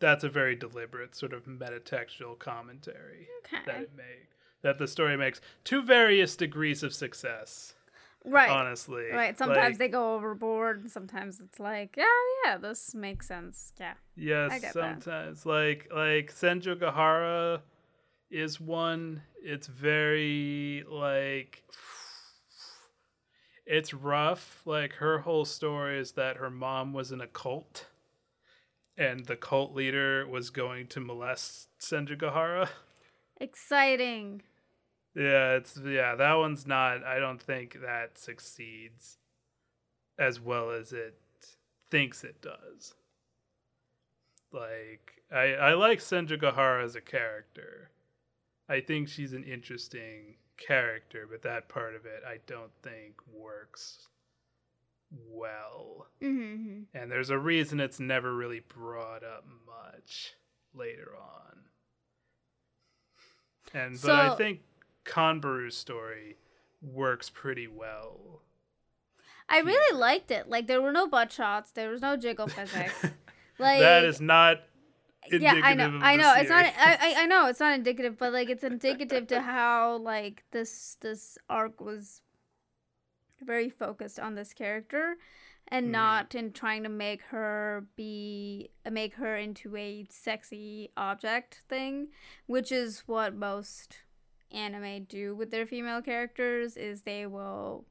[0.00, 3.28] That's a very deliberate sort of metatextual commentary
[3.66, 4.28] that it make
[4.62, 7.74] that the story makes to various degrees of success,
[8.24, 8.48] Right.
[8.50, 9.10] honestly.
[9.12, 9.36] Right.
[9.36, 12.06] Sometimes Like, they go overboard, and sometimes it's like, yeah,
[12.44, 13.72] yeah, this makes sense.
[13.78, 13.94] Yeah.
[14.16, 15.02] Yes, I get that.
[15.02, 17.60] sometimes like like Senjougahara
[18.30, 19.22] is one.
[19.42, 21.62] It's very like
[23.66, 24.62] it's rough.
[24.64, 27.86] Like her whole story is that her mom was in a cult,
[28.96, 32.68] and the cult leader was going to molest Senjougahara.
[33.40, 34.42] Exciting.
[35.14, 39.18] Yeah, it's yeah, that one's not I don't think that succeeds
[40.18, 41.18] as well as it
[41.90, 42.94] thinks it does.
[44.52, 47.90] Like I I like Senjougahara as a character.
[48.68, 54.08] I think she's an interesting character, but that part of it I don't think works
[55.10, 56.06] well.
[56.20, 60.34] hmm And there's a reason it's never really brought up much
[60.74, 61.58] later on.
[63.72, 64.60] And but I think
[65.04, 66.36] Kanbaru's story
[66.80, 68.42] works pretty well.
[69.48, 70.48] I really liked it.
[70.48, 71.70] Like there were no butt shots.
[71.72, 72.94] There was no jiggle physics.
[73.56, 74.62] Like that is not
[75.30, 76.34] yeah, I know, I know.
[76.36, 76.64] It's not.
[76.64, 76.78] series.
[76.78, 80.96] I, I I know it's not indicative, but like it's indicative to how like this
[81.00, 82.22] this arc was
[83.40, 85.16] very focused on this character
[85.68, 92.08] and not in trying to make her be make her into a sexy object thing,
[92.46, 93.98] which is what most
[94.50, 97.84] anime do with their female characters is they will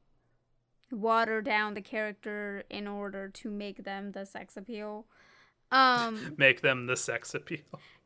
[0.91, 5.05] water down the character in order to make them the sex appeal.
[5.73, 7.59] Um Make them the sex appeal.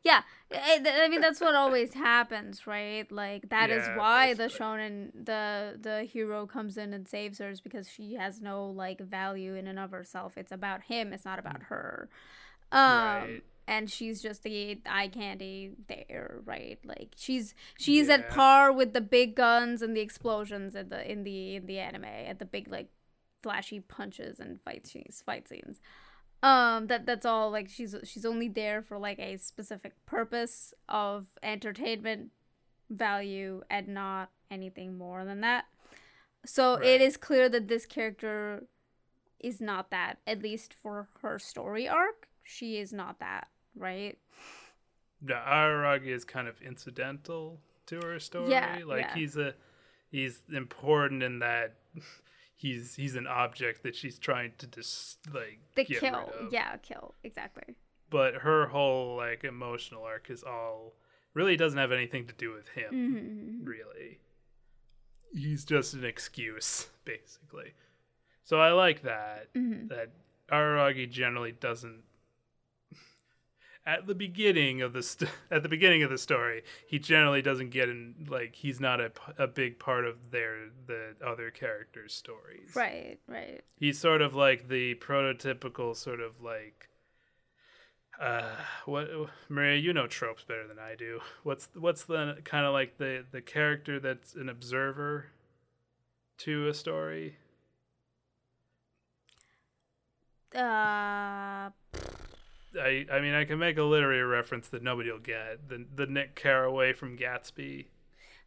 [0.04, 3.10] yeah, I, I mean that's what always happens, right?
[3.12, 7.50] Like that is Yeah, why the shonen the the hero comes in and saves her
[7.50, 10.38] is because she has no like value in and of herself.
[10.38, 11.12] It's about him.
[11.12, 12.08] It's not about her.
[12.72, 12.84] Um,
[13.22, 13.42] Right.
[13.66, 16.78] and she's just the eye candy there, right?
[16.84, 21.24] Like she's she's at par with the big guns and the explosions in the in
[21.24, 22.88] the in the anime at the big like
[23.42, 25.80] flashy punches and fight scenes fight scenes
[26.42, 31.26] um that that's all like she's she's only there for like a specific purpose of
[31.42, 32.30] entertainment
[32.90, 35.64] value and not anything more than that
[36.44, 37.00] so it Right.
[37.00, 38.64] is clear that this character
[39.40, 44.18] is not that at least for her story arc she is not that right
[45.20, 48.50] No, Araragi is kind of incidental to her story.
[48.50, 49.14] Yeah, like yeah.
[49.14, 49.54] he's a
[50.10, 51.74] he's important in that
[52.58, 57.74] he's he's an object that she's trying to just like the kill yeah kill exactly
[58.10, 60.94] But her whole like emotional arc is all
[61.34, 62.90] really doesn't have anything to do with him.
[62.92, 63.64] mm-hmm.
[63.64, 64.18] Really,
[65.34, 67.74] he's just an excuse basically.
[68.44, 69.86] So I like that Mm-hmm.
[69.88, 70.08] that
[70.50, 72.02] Araragi generally doesn't
[73.86, 77.70] at the beginning of the st- at the beginning of the story he generally doesn't
[77.70, 82.74] get in like he's not a, a big part of their the other characters stories.
[82.74, 83.62] Right right.
[83.76, 86.88] He's sort of like the prototypical sort of like
[88.20, 89.08] uh what
[89.48, 91.20] maria you know tropes better than i do.
[91.42, 95.26] What's what's the kind of like the the character that's an observer
[96.38, 97.36] to a story?
[100.54, 101.70] Uh
[102.78, 105.68] I I mean I can make a literary reference that nobody will get.
[105.68, 107.86] The the Nick Carraway from Gatsby.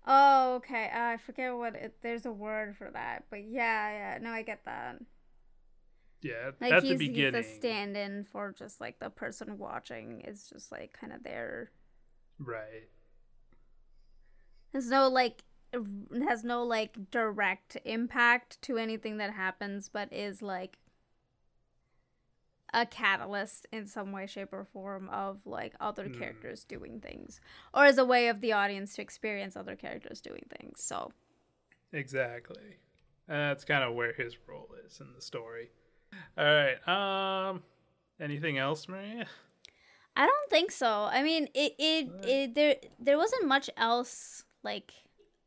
[0.05, 4.17] oh okay uh, i forget what it there's a word for that but yeah yeah
[4.21, 4.97] no i get that
[6.21, 7.41] Yeah, like at he's, the beginning.
[7.43, 11.71] he's a stand-in for just like the person watching is just like kind of there
[12.39, 12.89] right.
[14.71, 15.43] there's no like
[16.27, 20.77] has no like direct impact to anything that happens but is like
[22.73, 26.19] a catalyst in some way shape or form of like other Hmm.
[26.19, 27.39] characters doing things
[27.73, 31.11] or as a way of the audience to experience other characters doing things so
[31.93, 32.77] Exactly.
[33.27, 35.69] And that's kind of where his role is in the story.
[36.37, 36.87] All right.
[36.87, 37.63] Um
[38.19, 39.25] anything else, Maria?
[40.15, 41.09] I don't think so.
[41.11, 44.93] I mean, it it, it there there wasn't much else like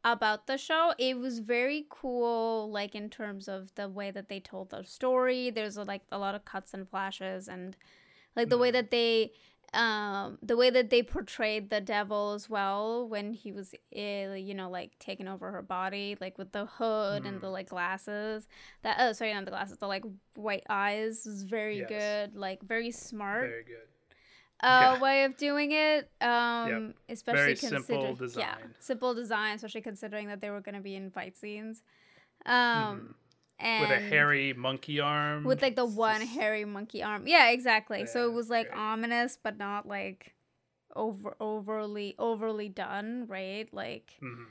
[0.05, 0.93] about the show.
[0.99, 5.51] It was very cool like in terms of the way that they told the story.
[5.51, 7.77] There's like a lot of cuts and flashes and
[8.37, 9.33] like the way that they
[9.73, 14.55] um the way that they portrayed the devil as well when he was uh, you
[14.55, 18.47] know like taking over her body like with the hood and the like glasses
[18.83, 20.05] that oh sorry not the glasses the like
[20.37, 21.89] white eyes was very Yes.
[21.89, 23.89] good like very smart Very good.
[24.71, 25.01] uh, Yeah.
[25.01, 26.11] way of doing it.
[26.21, 28.75] Um, especially Very consider- simple Yeah, design.
[28.81, 31.83] simple design, especially considering that they were going to be in fight scenes.
[32.47, 33.15] Um,
[33.59, 33.91] and Mm-hmm.
[33.91, 35.45] With a hairy monkey arm.
[35.45, 37.27] with like the It's one just- hairy monkey arm.
[37.27, 38.07] Yeah, exactly.
[38.07, 40.35] so it was like ominous, but not like
[40.97, 43.69] over overly overly done, right?
[43.73, 44.19] Like.
[44.23, 44.47] Mhm.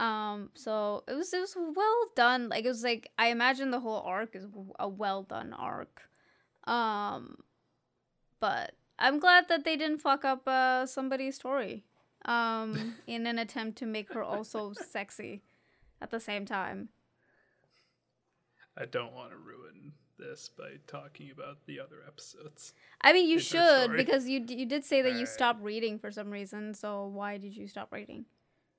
[0.00, 2.48] Um, so it was it was well done.
[2.48, 4.44] Like it was like I imagine the whole arc is
[4.78, 6.02] a well done arc.
[6.64, 7.38] Um,
[8.40, 11.84] but I'm glad that they didn't fuck up uh somebody's story.
[12.24, 15.42] Um, in an attempt to make her also sexy
[16.00, 16.88] at the same time.
[18.78, 22.72] I don't want to ruin this by talking about the other episodes.
[23.02, 25.28] I mean, you should because you d- you did say that you Alright.
[25.28, 26.74] stopped reading for some reason.
[26.74, 28.24] So why did you stop reading?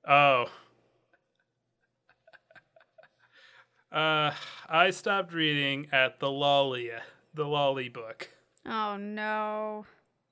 [0.06, 0.46] Oh.
[3.92, 4.32] Uh,
[4.68, 6.90] I stopped reading at the loli,
[7.32, 8.28] the loli book.
[8.66, 9.86] Oh no.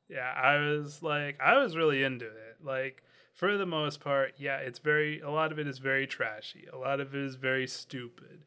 [0.08, 2.56] Yeah, I was like, I was really into it.
[2.62, 3.02] Like,
[3.32, 6.66] for the most part, yeah, it's very, a lot of it is very trashy.
[6.72, 8.44] A lot of it is very stupid.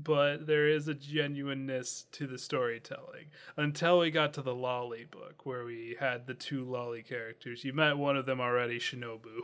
[0.00, 5.44] But there is a genuineness to the storytelling until we got to the loli book
[5.44, 7.64] where we had the two loli characters.
[7.64, 9.40] You met one of them already, Shinobu,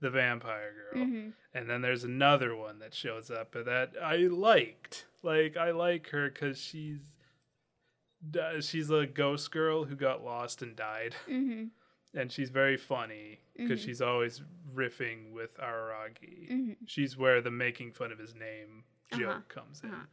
[0.00, 1.02] the vampire girl.
[1.04, 1.32] Mhm.
[1.52, 5.06] And then there's another one that shows up that I liked.
[5.24, 7.16] Like, I like her because she's
[8.60, 11.70] she's a ghost girl who got lost and died Mhm.
[12.14, 13.84] and she's very funny because Mhm.
[13.84, 14.42] she's always
[14.74, 16.76] riffing with araragi Mhm.
[16.86, 18.84] she's where the making fun of his name
[19.16, 19.90] joke comes in.
[19.90, 20.04] Uh-huh.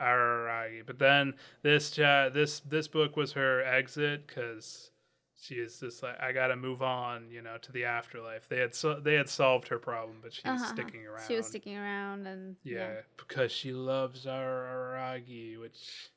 [0.00, 0.86] Araragi.
[0.86, 4.90] But then this cha- this this book was her exit because
[5.36, 8.48] she is just like I gotta move on, you know, to the afterlife.
[8.48, 10.64] They had so- they had solved her problem, but she's Uh-huh.
[10.72, 11.26] sticking around.
[11.26, 13.00] She was sticking around, and yeah, yeah.
[13.18, 16.10] because she loves Araragi, which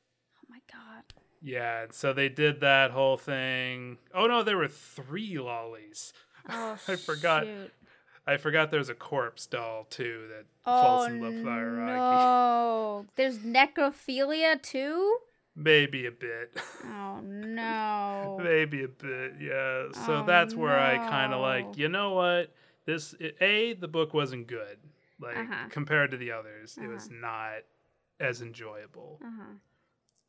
[0.56, 1.04] my god.
[1.42, 1.82] yeah.
[1.82, 3.98] And so they did that whole thing.
[4.14, 6.12] Oh no, there were three lolis.
[6.48, 7.44] Oh, I forgot.
[7.44, 7.72] shoot.
[8.28, 11.86] I forgot there's a corpse doll too that Oh falls in love with Araragi.
[11.86, 13.06] no!
[13.14, 15.18] There's necrophilia too.
[15.54, 16.56] Maybe a bit.
[16.84, 18.38] Oh no!
[18.42, 19.86] Maybe a bit, yeah.
[20.06, 22.52] So Oh, that's where I kind of like, you know what?
[22.84, 24.78] This a the book wasn't good,
[25.20, 25.68] like Uh-huh.
[25.70, 27.62] compared to the others, it was not
[28.18, 29.20] as enjoyable.
[29.24, 29.54] Uh-huh.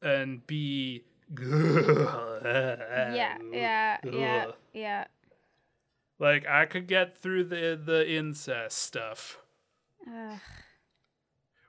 [0.01, 1.03] And be
[2.43, 5.05] Yeah, yeah, yeah, yeah.
[6.19, 9.39] Like I could get through the the incest stuff,
[10.07, 10.39] Ugh.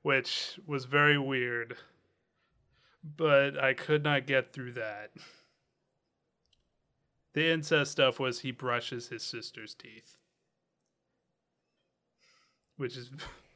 [0.02, 1.76] which was very weird,
[3.04, 5.10] but I could not get through that.
[7.34, 10.16] The incest stuff was he brushes his sister's teeth,
[12.76, 13.10] which is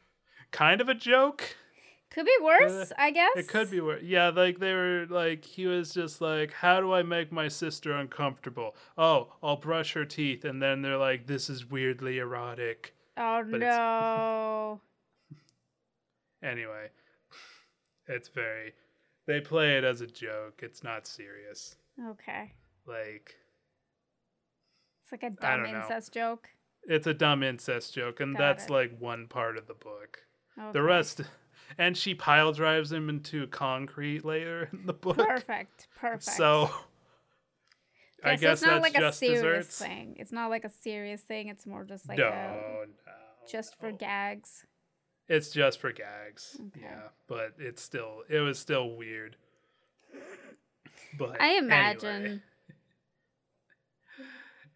[0.51, 1.57] kind of a joke.
[2.13, 3.31] Could be uh, worse, I guess.
[3.37, 4.03] It could be worse.
[4.03, 7.93] Yeah, like they were like he was just like, "How do I make my sister
[7.93, 13.43] uncomfortable?" Oh, I'll brush her teeth, and then they're like, "This is weirdly erotic." Oh
[13.45, 14.81] but it's- no!
[16.43, 16.89] Anyway,
[18.09, 18.73] it's very.
[19.27, 20.61] They play it as a joke.
[20.63, 21.77] It's not serious.
[22.09, 22.53] Okay,
[22.87, 23.37] Like
[25.03, 25.81] it's like a dumb don't know.
[25.83, 26.49] incest joke.
[26.83, 28.71] it's a dumb incest joke, and Got that's it.
[28.71, 30.25] like one part of the book.
[30.59, 30.73] Okay.
[30.73, 31.21] The rest,
[31.79, 35.17] and she pile drives him into concrete later in the book.
[35.17, 35.89] Perfect.
[35.99, 36.25] Perfect.
[36.25, 36.71] So.
[38.25, 39.79] I so guess it's not that's like a just serious desserts.
[39.79, 40.17] thing.
[40.19, 41.49] It's not like a serious thing.
[41.49, 42.85] It's more just like no, a no,
[43.51, 44.65] just for gags.
[45.29, 46.57] It's just for gags.
[46.69, 46.83] Okay.
[46.83, 49.37] Yeah, but it's still it was still weird.
[51.19, 51.65] But I anyway.
[51.65, 52.43] imagine.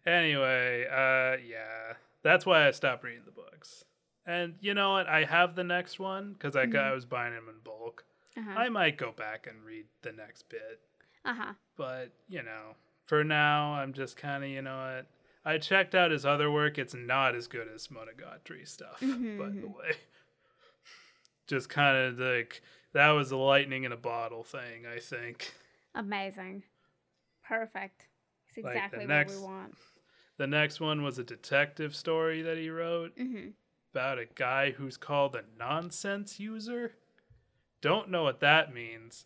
[0.05, 1.95] Anyway, uh yeah.
[2.23, 3.83] That's why I stopped reading the books.
[4.27, 5.07] And you know what?
[5.07, 8.03] I have the next one cuz I got I was buying them in bulk.
[8.37, 8.51] Uh-huh.
[8.55, 10.81] I might go back and read the next bit.
[11.25, 11.53] Uh-huh.
[11.75, 12.75] But, you know,
[13.05, 15.07] for now I'm just kind of, you know what?
[15.45, 16.77] I checked out his other work.
[16.77, 19.95] It's not as good as Monogatari stuff, Mm-hmm, by the way.
[21.47, 22.61] Just kind of like
[22.93, 25.53] that was a lightning in a bottle thing, I think.
[25.95, 26.63] Amazing.
[27.47, 28.07] Perfect.
[28.49, 29.75] It's Like the exactly what next- we want.
[30.37, 33.53] The next one was a detective story that he wrote Mhm.
[33.93, 36.93] About a guy who's called a nonsense user.
[37.81, 39.25] Don't know what that means.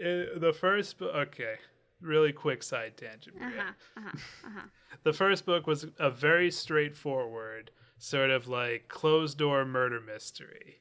[0.00, 1.56] Uh, the first, bo- okay,
[2.00, 3.36] really quick side tangent.
[3.40, 3.72] Uh-huh.
[3.96, 4.10] Uh-huh.
[4.46, 4.60] Uh-huh.
[5.02, 10.76] The first book was a very straightforward, sort of like closed door murder mystery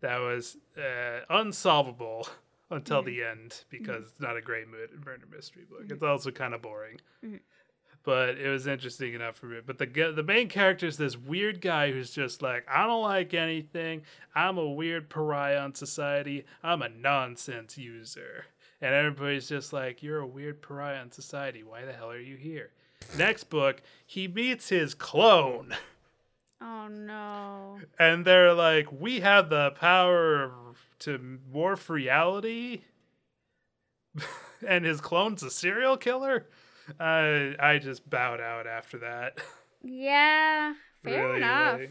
[0.00, 2.28] that was uh, unsolvable
[2.70, 5.90] until the end because it's not a great murder mystery book.
[5.90, 7.00] It's also kind of boring.
[8.04, 9.60] But it was interesting enough for me.
[9.64, 13.32] But the the main character is this weird guy who's just like, I don't like
[13.32, 14.02] anything.
[14.34, 16.44] I'm a weird pariah on society.
[16.62, 18.46] I'm a nonsense user.
[18.80, 21.62] And everybody's just like, You're a weird pariah on society.
[21.62, 22.70] Why the hell are you here?
[23.16, 25.74] Next book, he meets his clone.
[26.60, 27.80] Oh no.
[27.98, 30.52] And they're like, We have the power
[31.00, 32.82] to morph reality.
[34.66, 36.46] and his clone's a serial killer.
[37.00, 39.38] I I just bowed out after that.
[39.82, 40.74] Yeah.
[41.04, 41.80] Fair Really, enough.
[41.80, 41.90] like-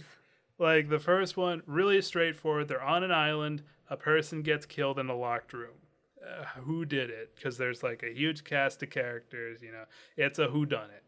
[0.60, 2.68] Like the first one, really straightforward.
[2.68, 3.64] They're on an island.
[3.90, 5.78] A person gets killed in a locked room.
[6.26, 7.36] Uh, who did it?
[7.36, 9.62] Because there's like a huge cast of characters.
[9.62, 9.84] You know,
[10.16, 11.04] it's a who done it.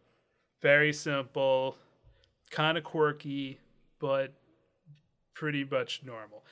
[0.61, 1.77] Very simple,
[2.51, 3.59] kind of quirky,
[3.99, 4.33] but
[5.36, 6.43] pretty much normal.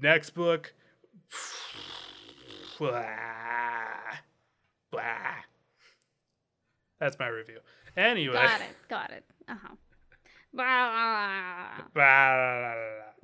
[0.00, 0.72] Next book.
[2.78, 3.04] Blah,
[4.90, 5.02] blah.
[7.00, 7.58] That's my review.
[7.96, 8.34] Anyway.
[8.34, 8.76] Got it.
[8.88, 9.24] Got it.
[9.48, 9.74] Uh-huh.
[10.52, 11.84] Blah.
[11.94, 12.74] Blah.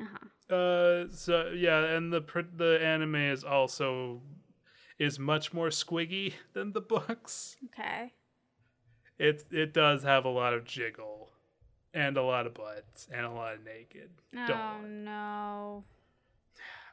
[0.01, 0.55] Uh-huh.
[0.55, 2.21] Uh, so yeah, and the
[2.55, 4.23] the anime is also
[4.99, 7.57] is much more squiggy than the books.
[7.67, 8.13] Okay.
[9.19, 11.31] It it does have a lot of jiggle,
[11.93, 14.11] and a lot of butts, and a lot of naked.
[14.33, 14.91] Don't Oh worry.
[14.91, 15.85] no.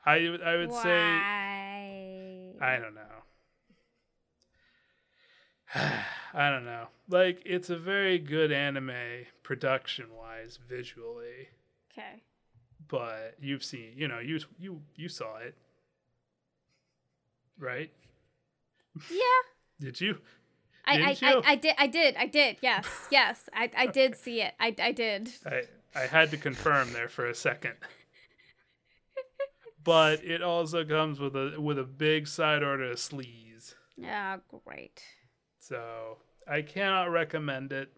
[0.06, 2.54] I I would say Why?
[2.62, 3.24] I don't know.
[6.34, 6.88] I don't know.
[7.10, 11.50] Like it's a very good anime production wise, visually,
[11.92, 12.22] Okay.
[12.88, 15.56] but you've seen, you know, you you you saw it,
[17.60, 17.92] right?
[19.10, 19.42] Yeah.
[19.80, 20.20] Did you?
[20.86, 21.42] I, I, I?
[21.46, 24.92] I did I did I did yes yes I, I did see it I, I
[24.92, 25.64] did I
[25.96, 27.76] I had to confirm there for a second.
[29.84, 33.76] but it also comes with a with a big side order of sleaze.
[33.96, 35.02] Yeah, great.
[35.68, 37.90] So I cannot recommend it.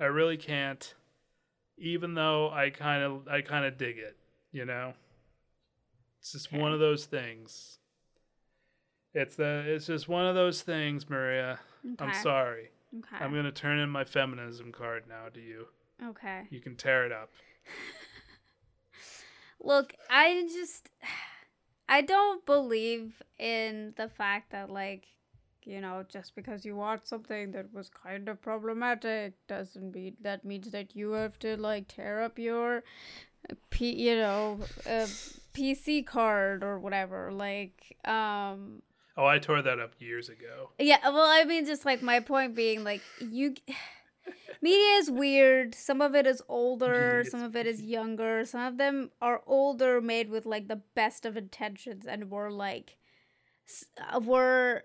[0.00, 0.94] I really can't.
[1.76, 4.16] Even though I kind of I kind of dig it,
[4.50, 4.94] you know.
[6.20, 7.78] It's just one of those things.
[9.12, 11.60] It's the it's just one of those things, Maria.
[11.98, 12.70] I'm sorry.
[12.96, 13.22] Okay.
[13.22, 15.66] I'm gonna turn in my feminism card now to you.
[16.02, 16.44] okay.
[16.50, 17.30] You can tear it up.
[19.60, 20.88] Look, I just
[21.90, 25.08] I don't believe in the fact that like
[25.68, 30.44] you know just because you watch something that was kind of problematic doesn't mean that
[30.44, 32.82] means that you have to like tear up your
[33.70, 35.06] P, you know uh,
[35.54, 38.82] PC card or whatever like um
[39.20, 40.70] Oh, I tore that up years ago.
[40.78, 43.52] yeah, well, I mean, just like my point being, like you,
[44.62, 45.74] media is weird.
[45.74, 48.44] Some of it is older, some of it is younger.
[48.44, 52.96] Some of them are older, made with like the best of intentions, and were like,
[53.98, 54.84] uh, were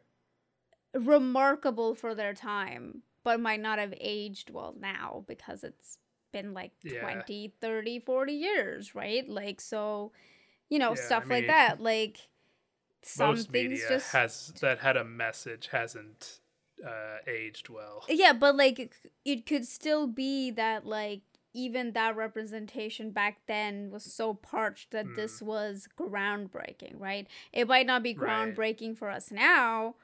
[0.93, 5.97] remarkable for their time, but might not have aged well now because it's
[6.31, 6.99] been like Yeah.
[6.99, 9.27] 20, 30, 40 years, right?
[9.27, 10.11] Like, so,
[10.69, 11.79] you know, Yeah, I stuff like that.
[11.81, 12.29] Like,
[13.03, 16.39] some things just has that had a message hasn't
[16.85, 18.03] uh, aged well.
[18.07, 18.93] Yeah, but like it,
[19.25, 21.21] it could still be that like
[21.53, 27.27] even that representation back then was so parched that this was groundbreaking, right?
[27.51, 28.27] It might not be Right.
[28.55, 29.95] groundbreaking for us now,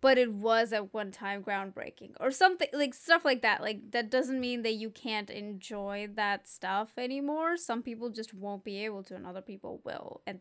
[0.00, 3.60] but it was at one time groundbreaking or something like stuff like that.
[3.60, 7.56] Like that doesn't mean that you can't enjoy that stuff anymore.
[7.56, 10.40] Some people just won't be able to and other people will and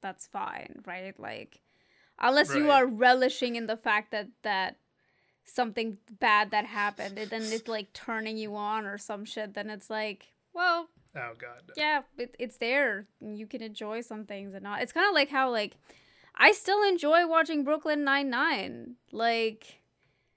[0.00, 1.18] that's fine, right?
[1.18, 1.60] Like
[2.20, 4.76] unless you are relishing in the fact that that
[5.44, 9.68] something bad that happened and then it's like turning you on or some shit then
[9.68, 11.62] it's like well Oh God.
[11.66, 11.74] no.
[11.76, 15.30] yeah it, it's there you can enjoy some things and not it's kind of like
[15.30, 15.76] how like
[16.34, 19.78] i still enjoy watching brooklyn 99 like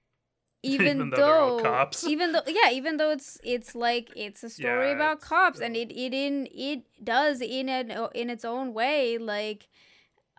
[0.63, 2.03] even, Even though though cops.
[2.07, 5.75] even though yeah even though it's it's like it's a story Yeah, about cops and
[5.75, 9.67] it it in it does in an in its own way like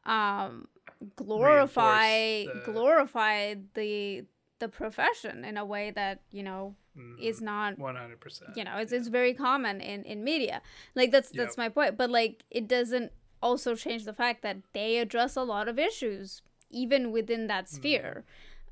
[0.04, 0.66] um
[1.14, 4.24] glorify the- glorify the
[4.59, 6.74] the profession in a way that you know
[7.20, 7.82] is not Mm-hmm.
[7.82, 8.57] One hundred percent.
[8.57, 10.62] you know it's, it's very common in in media
[10.94, 11.59] like that's that's Yep.
[11.59, 13.12] my point but like it doesn't
[13.43, 18.24] also change the fact that they address a lot of issues even within that sphere.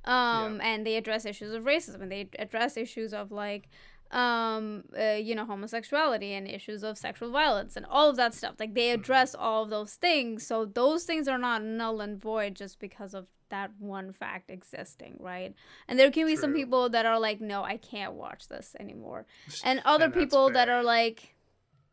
[0.05, 3.69] Um and they address issues of racism and they address issues of like
[4.11, 8.55] um uh, you know homosexuality and issues of sexual violence and all of that stuff.
[8.59, 10.47] Like they address all of those things.
[10.47, 15.17] So those things are not null and void just because of that one fact existing
[15.21, 15.55] right?
[15.89, 19.27] And there can be some people that are like no i can't watch this anymore.
[19.65, 21.35] And other And people that are like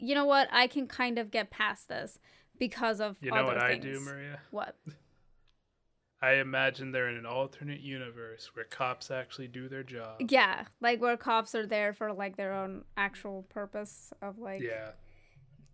[0.03, 0.47] you know what?
[0.51, 2.17] I can kind of get past this
[2.61, 4.39] because of You know what I do, Maria?
[4.51, 4.75] what
[6.21, 10.21] I imagine they're in an alternate universe where cops actually do their job.
[10.29, 14.91] yeah like where cops are there for like their own actual purpose of like Yeah.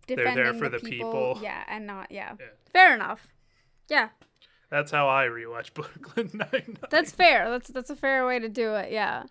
[0.06, 1.34] defending there for the, the people.
[1.34, 1.38] people.
[1.42, 2.32] yeah and not yeah.
[2.40, 2.46] Yeah.
[2.72, 3.28] fair enough
[3.90, 4.08] yeah
[4.70, 6.78] That's how I rewatch Brooklyn Nine Nine.
[6.90, 9.24] that's fair that's that's a fair way to do it yeah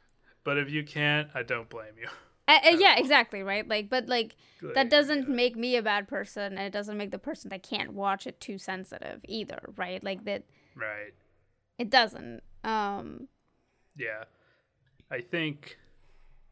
[0.43, 2.09] But if you can't, I don't blame you.
[2.47, 5.35] Yeah exactly right like but like Good that doesn't idea.
[5.35, 8.39] make me a bad person and it doesn't make the person that can't watch it
[8.39, 10.43] too sensitive either right like that
[10.75, 11.13] Right.
[11.77, 13.27] it doesn't um
[13.95, 14.25] Yeah.
[15.09, 15.77] I think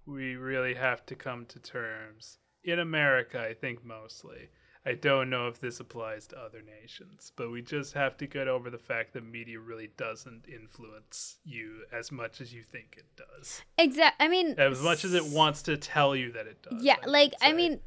[0.05, 2.37] we really have to come to terms.
[2.63, 4.49] In America, I think mostly.
[4.87, 8.47] I don't know if this applies to other nations, but we just have to get
[8.47, 13.05] over the fact that media really doesn't influence you as much as you think it
[13.15, 13.63] does.
[13.79, 14.25] Exactly.
[14.25, 16.83] i mean As much as it wants to tell you that it does.
[16.83, 17.79] yeah I like i mean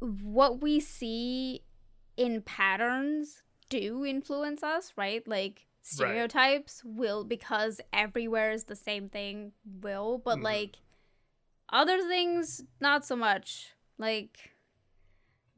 [0.00, 1.62] what we see
[2.16, 9.52] in patterns do influence us right like stereotypes will because everywhere is the same thing
[9.80, 10.42] will but Mhm.
[10.44, 10.76] like
[11.70, 14.51] other things not so much like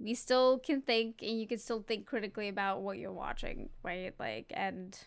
[0.05, 4.15] we still can think and you can still think critically about what you're watching right
[4.21, 4.99] like and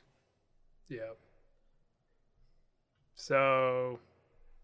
[0.90, 1.14] Yeah.
[3.16, 4.00] So,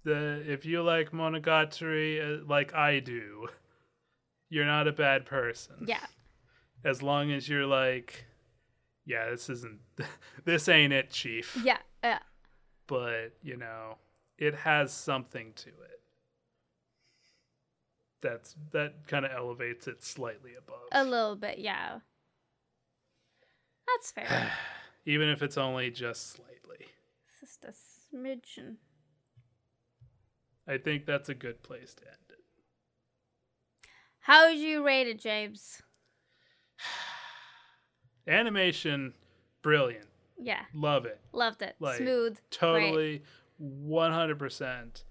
[0.04, 3.48] the if you like Monogatari uh, like I do,
[4.50, 5.76] you're not a bad person.
[5.86, 6.06] yeah
[6.84, 8.26] As long as you're like,
[9.06, 9.80] yeah, this isn't,
[10.46, 11.58] this ain't it, Chief.
[11.64, 12.20] yeah yeah
[12.88, 13.98] But you know,
[14.38, 16.02] it has something to it.
[18.24, 20.80] That's that kind of elevates it slightly above.
[20.92, 22.00] a little bit yeah
[23.88, 24.52] that's fair
[25.06, 26.88] even if it's only just slightly.
[27.28, 28.78] It's just a smidgen
[30.68, 32.40] I think that's a good place to end it.
[34.20, 35.82] How would you rate it, James?
[38.28, 39.14] Animation,
[39.62, 40.08] brilliant.
[40.40, 41.20] Yeah, Love it.
[41.34, 41.76] loved it.
[41.82, 42.38] Like, Smooth.
[42.50, 43.24] Totally,
[43.62, 45.04] 100%.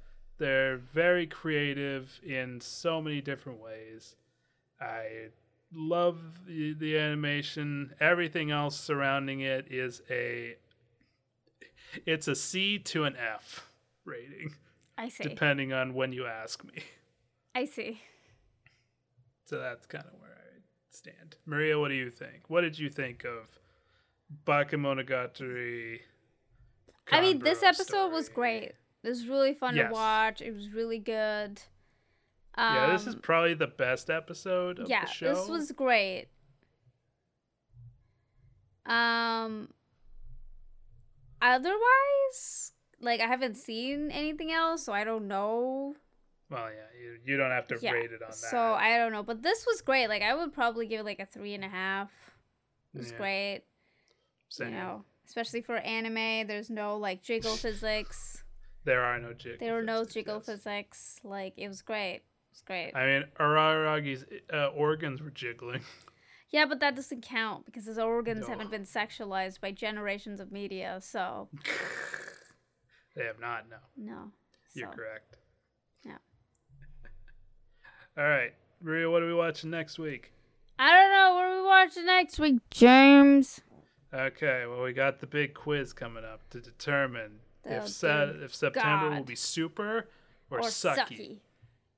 [0.43, 4.17] They're very creative in so many different ways.
[4.81, 5.29] I
[5.73, 7.95] love the, the animation.
[8.01, 10.57] Everything else surrounding it is a
[12.05, 13.71] it's a C to an F
[14.05, 14.57] rating,
[14.99, 15.23] I see.
[15.23, 16.83] depending on when you ask me.
[17.55, 18.01] I see.
[19.45, 20.59] So that's kind of where I
[20.91, 21.37] stand.
[21.47, 22.49] Maria, what do you think?
[22.51, 23.61] What did you think of
[24.45, 26.01] Bakemonogatari?
[27.13, 28.73] I mean, this episode was great.
[29.03, 29.89] It was really fun Yes.
[29.89, 30.41] to watch.
[30.41, 31.61] It was really good.
[32.55, 35.35] Um, Yeah, this is probably the best episode of yeah, the show.
[35.35, 36.29] this was great.
[38.87, 39.69] Um,
[41.41, 45.95] otherwise, like I haven't seen anything else, so I don't know.
[46.51, 48.35] Well, yeah, you, you don't have to Yeah, rate it on that.
[48.35, 50.09] so I don't know, but this was great.
[50.09, 52.11] Like I would probably give it like a three and a half.
[52.95, 53.63] It was Yeah, great,
[54.49, 54.69] same.
[54.69, 56.47] you know, especially for anime.
[56.47, 58.45] There's no like jiggle physics.
[58.85, 59.59] There are no jiggle.
[59.61, 60.47] There were no jiggle yes.
[60.47, 61.21] physics.
[61.23, 62.17] Like it was great.
[62.17, 62.93] It was great.
[62.95, 65.83] I mean, Araragi's uh, organs were jiggling.
[66.53, 68.49] Yeah, but that doesn't count because his organs No.
[68.49, 70.99] haven't been sexualized by generations of media.
[71.01, 71.49] So
[73.17, 73.65] they have not.
[73.71, 74.31] No, no.
[74.75, 75.39] you're correct.
[76.05, 76.19] Yeah.
[78.19, 78.53] All right,
[78.83, 80.35] Maria, what are we watching next week?
[80.79, 81.35] I don't know.
[81.35, 83.63] What are we watching next week, James?
[84.13, 88.55] Okay, well, we got the big quiz coming up to determine The if se- if
[88.55, 90.09] September will be super
[90.51, 90.97] or, Or sucky.
[90.97, 91.37] sucky.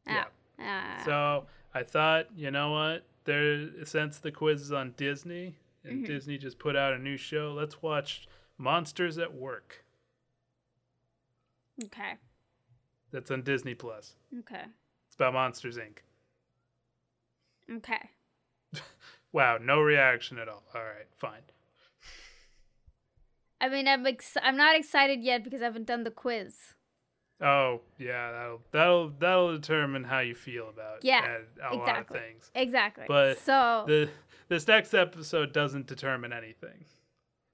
[0.07, 0.25] Yeah.
[0.61, 1.03] Ah.
[1.05, 3.05] So I thought, you know what?
[3.25, 6.05] There, since the quiz is on Disney and Mm-hmm.
[6.05, 9.85] Disney just put out a new show, let's watch Monsters at Work.
[11.85, 12.15] okay.
[13.11, 14.17] That's on Disney Plus.
[14.41, 14.65] Okay.
[15.07, 15.99] It's about Monsters Inc.
[17.77, 18.11] Okay.
[19.33, 20.63] Wow, no reaction at all.
[20.77, 21.41] All right, fine.
[23.65, 26.55] I mean, I'm ex- I'm not excited yet because I haven't done the quiz.
[27.41, 32.19] Oh yeah, that'll that'll that'll determine how you feel about Yeah, a lot of exactly.
[32.21, 32.51] things.
[32.55, 33.05] Exactly.
[33.09, 34.11] But so The
[34.49, 36.85] this next episode doesn't determine anything.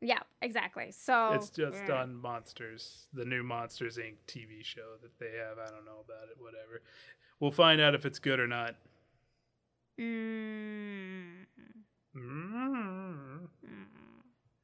[0.00, 0.90] yeah, exactly.
[0.90, 2.02] So it's just yeah.
[2.02, 4.16] on Monsters, the new Monsters Inc.
[4.26, 5.58] TV show that they have.
[5.58, 6.36] I don't know about it.
[6.42, 6.82] Whatever.
[7.38, 8.74] We'll find out if it's good or not.
[10.00, 11.46] Mm.
[12.16, 13.48] Mm.
[13.64, 13.84] Mm.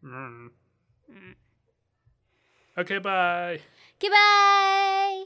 [0.05, 0.49] Mm.
[2.79, 3.61] Okay, bye.
[3.99, 5.25] Goodbye.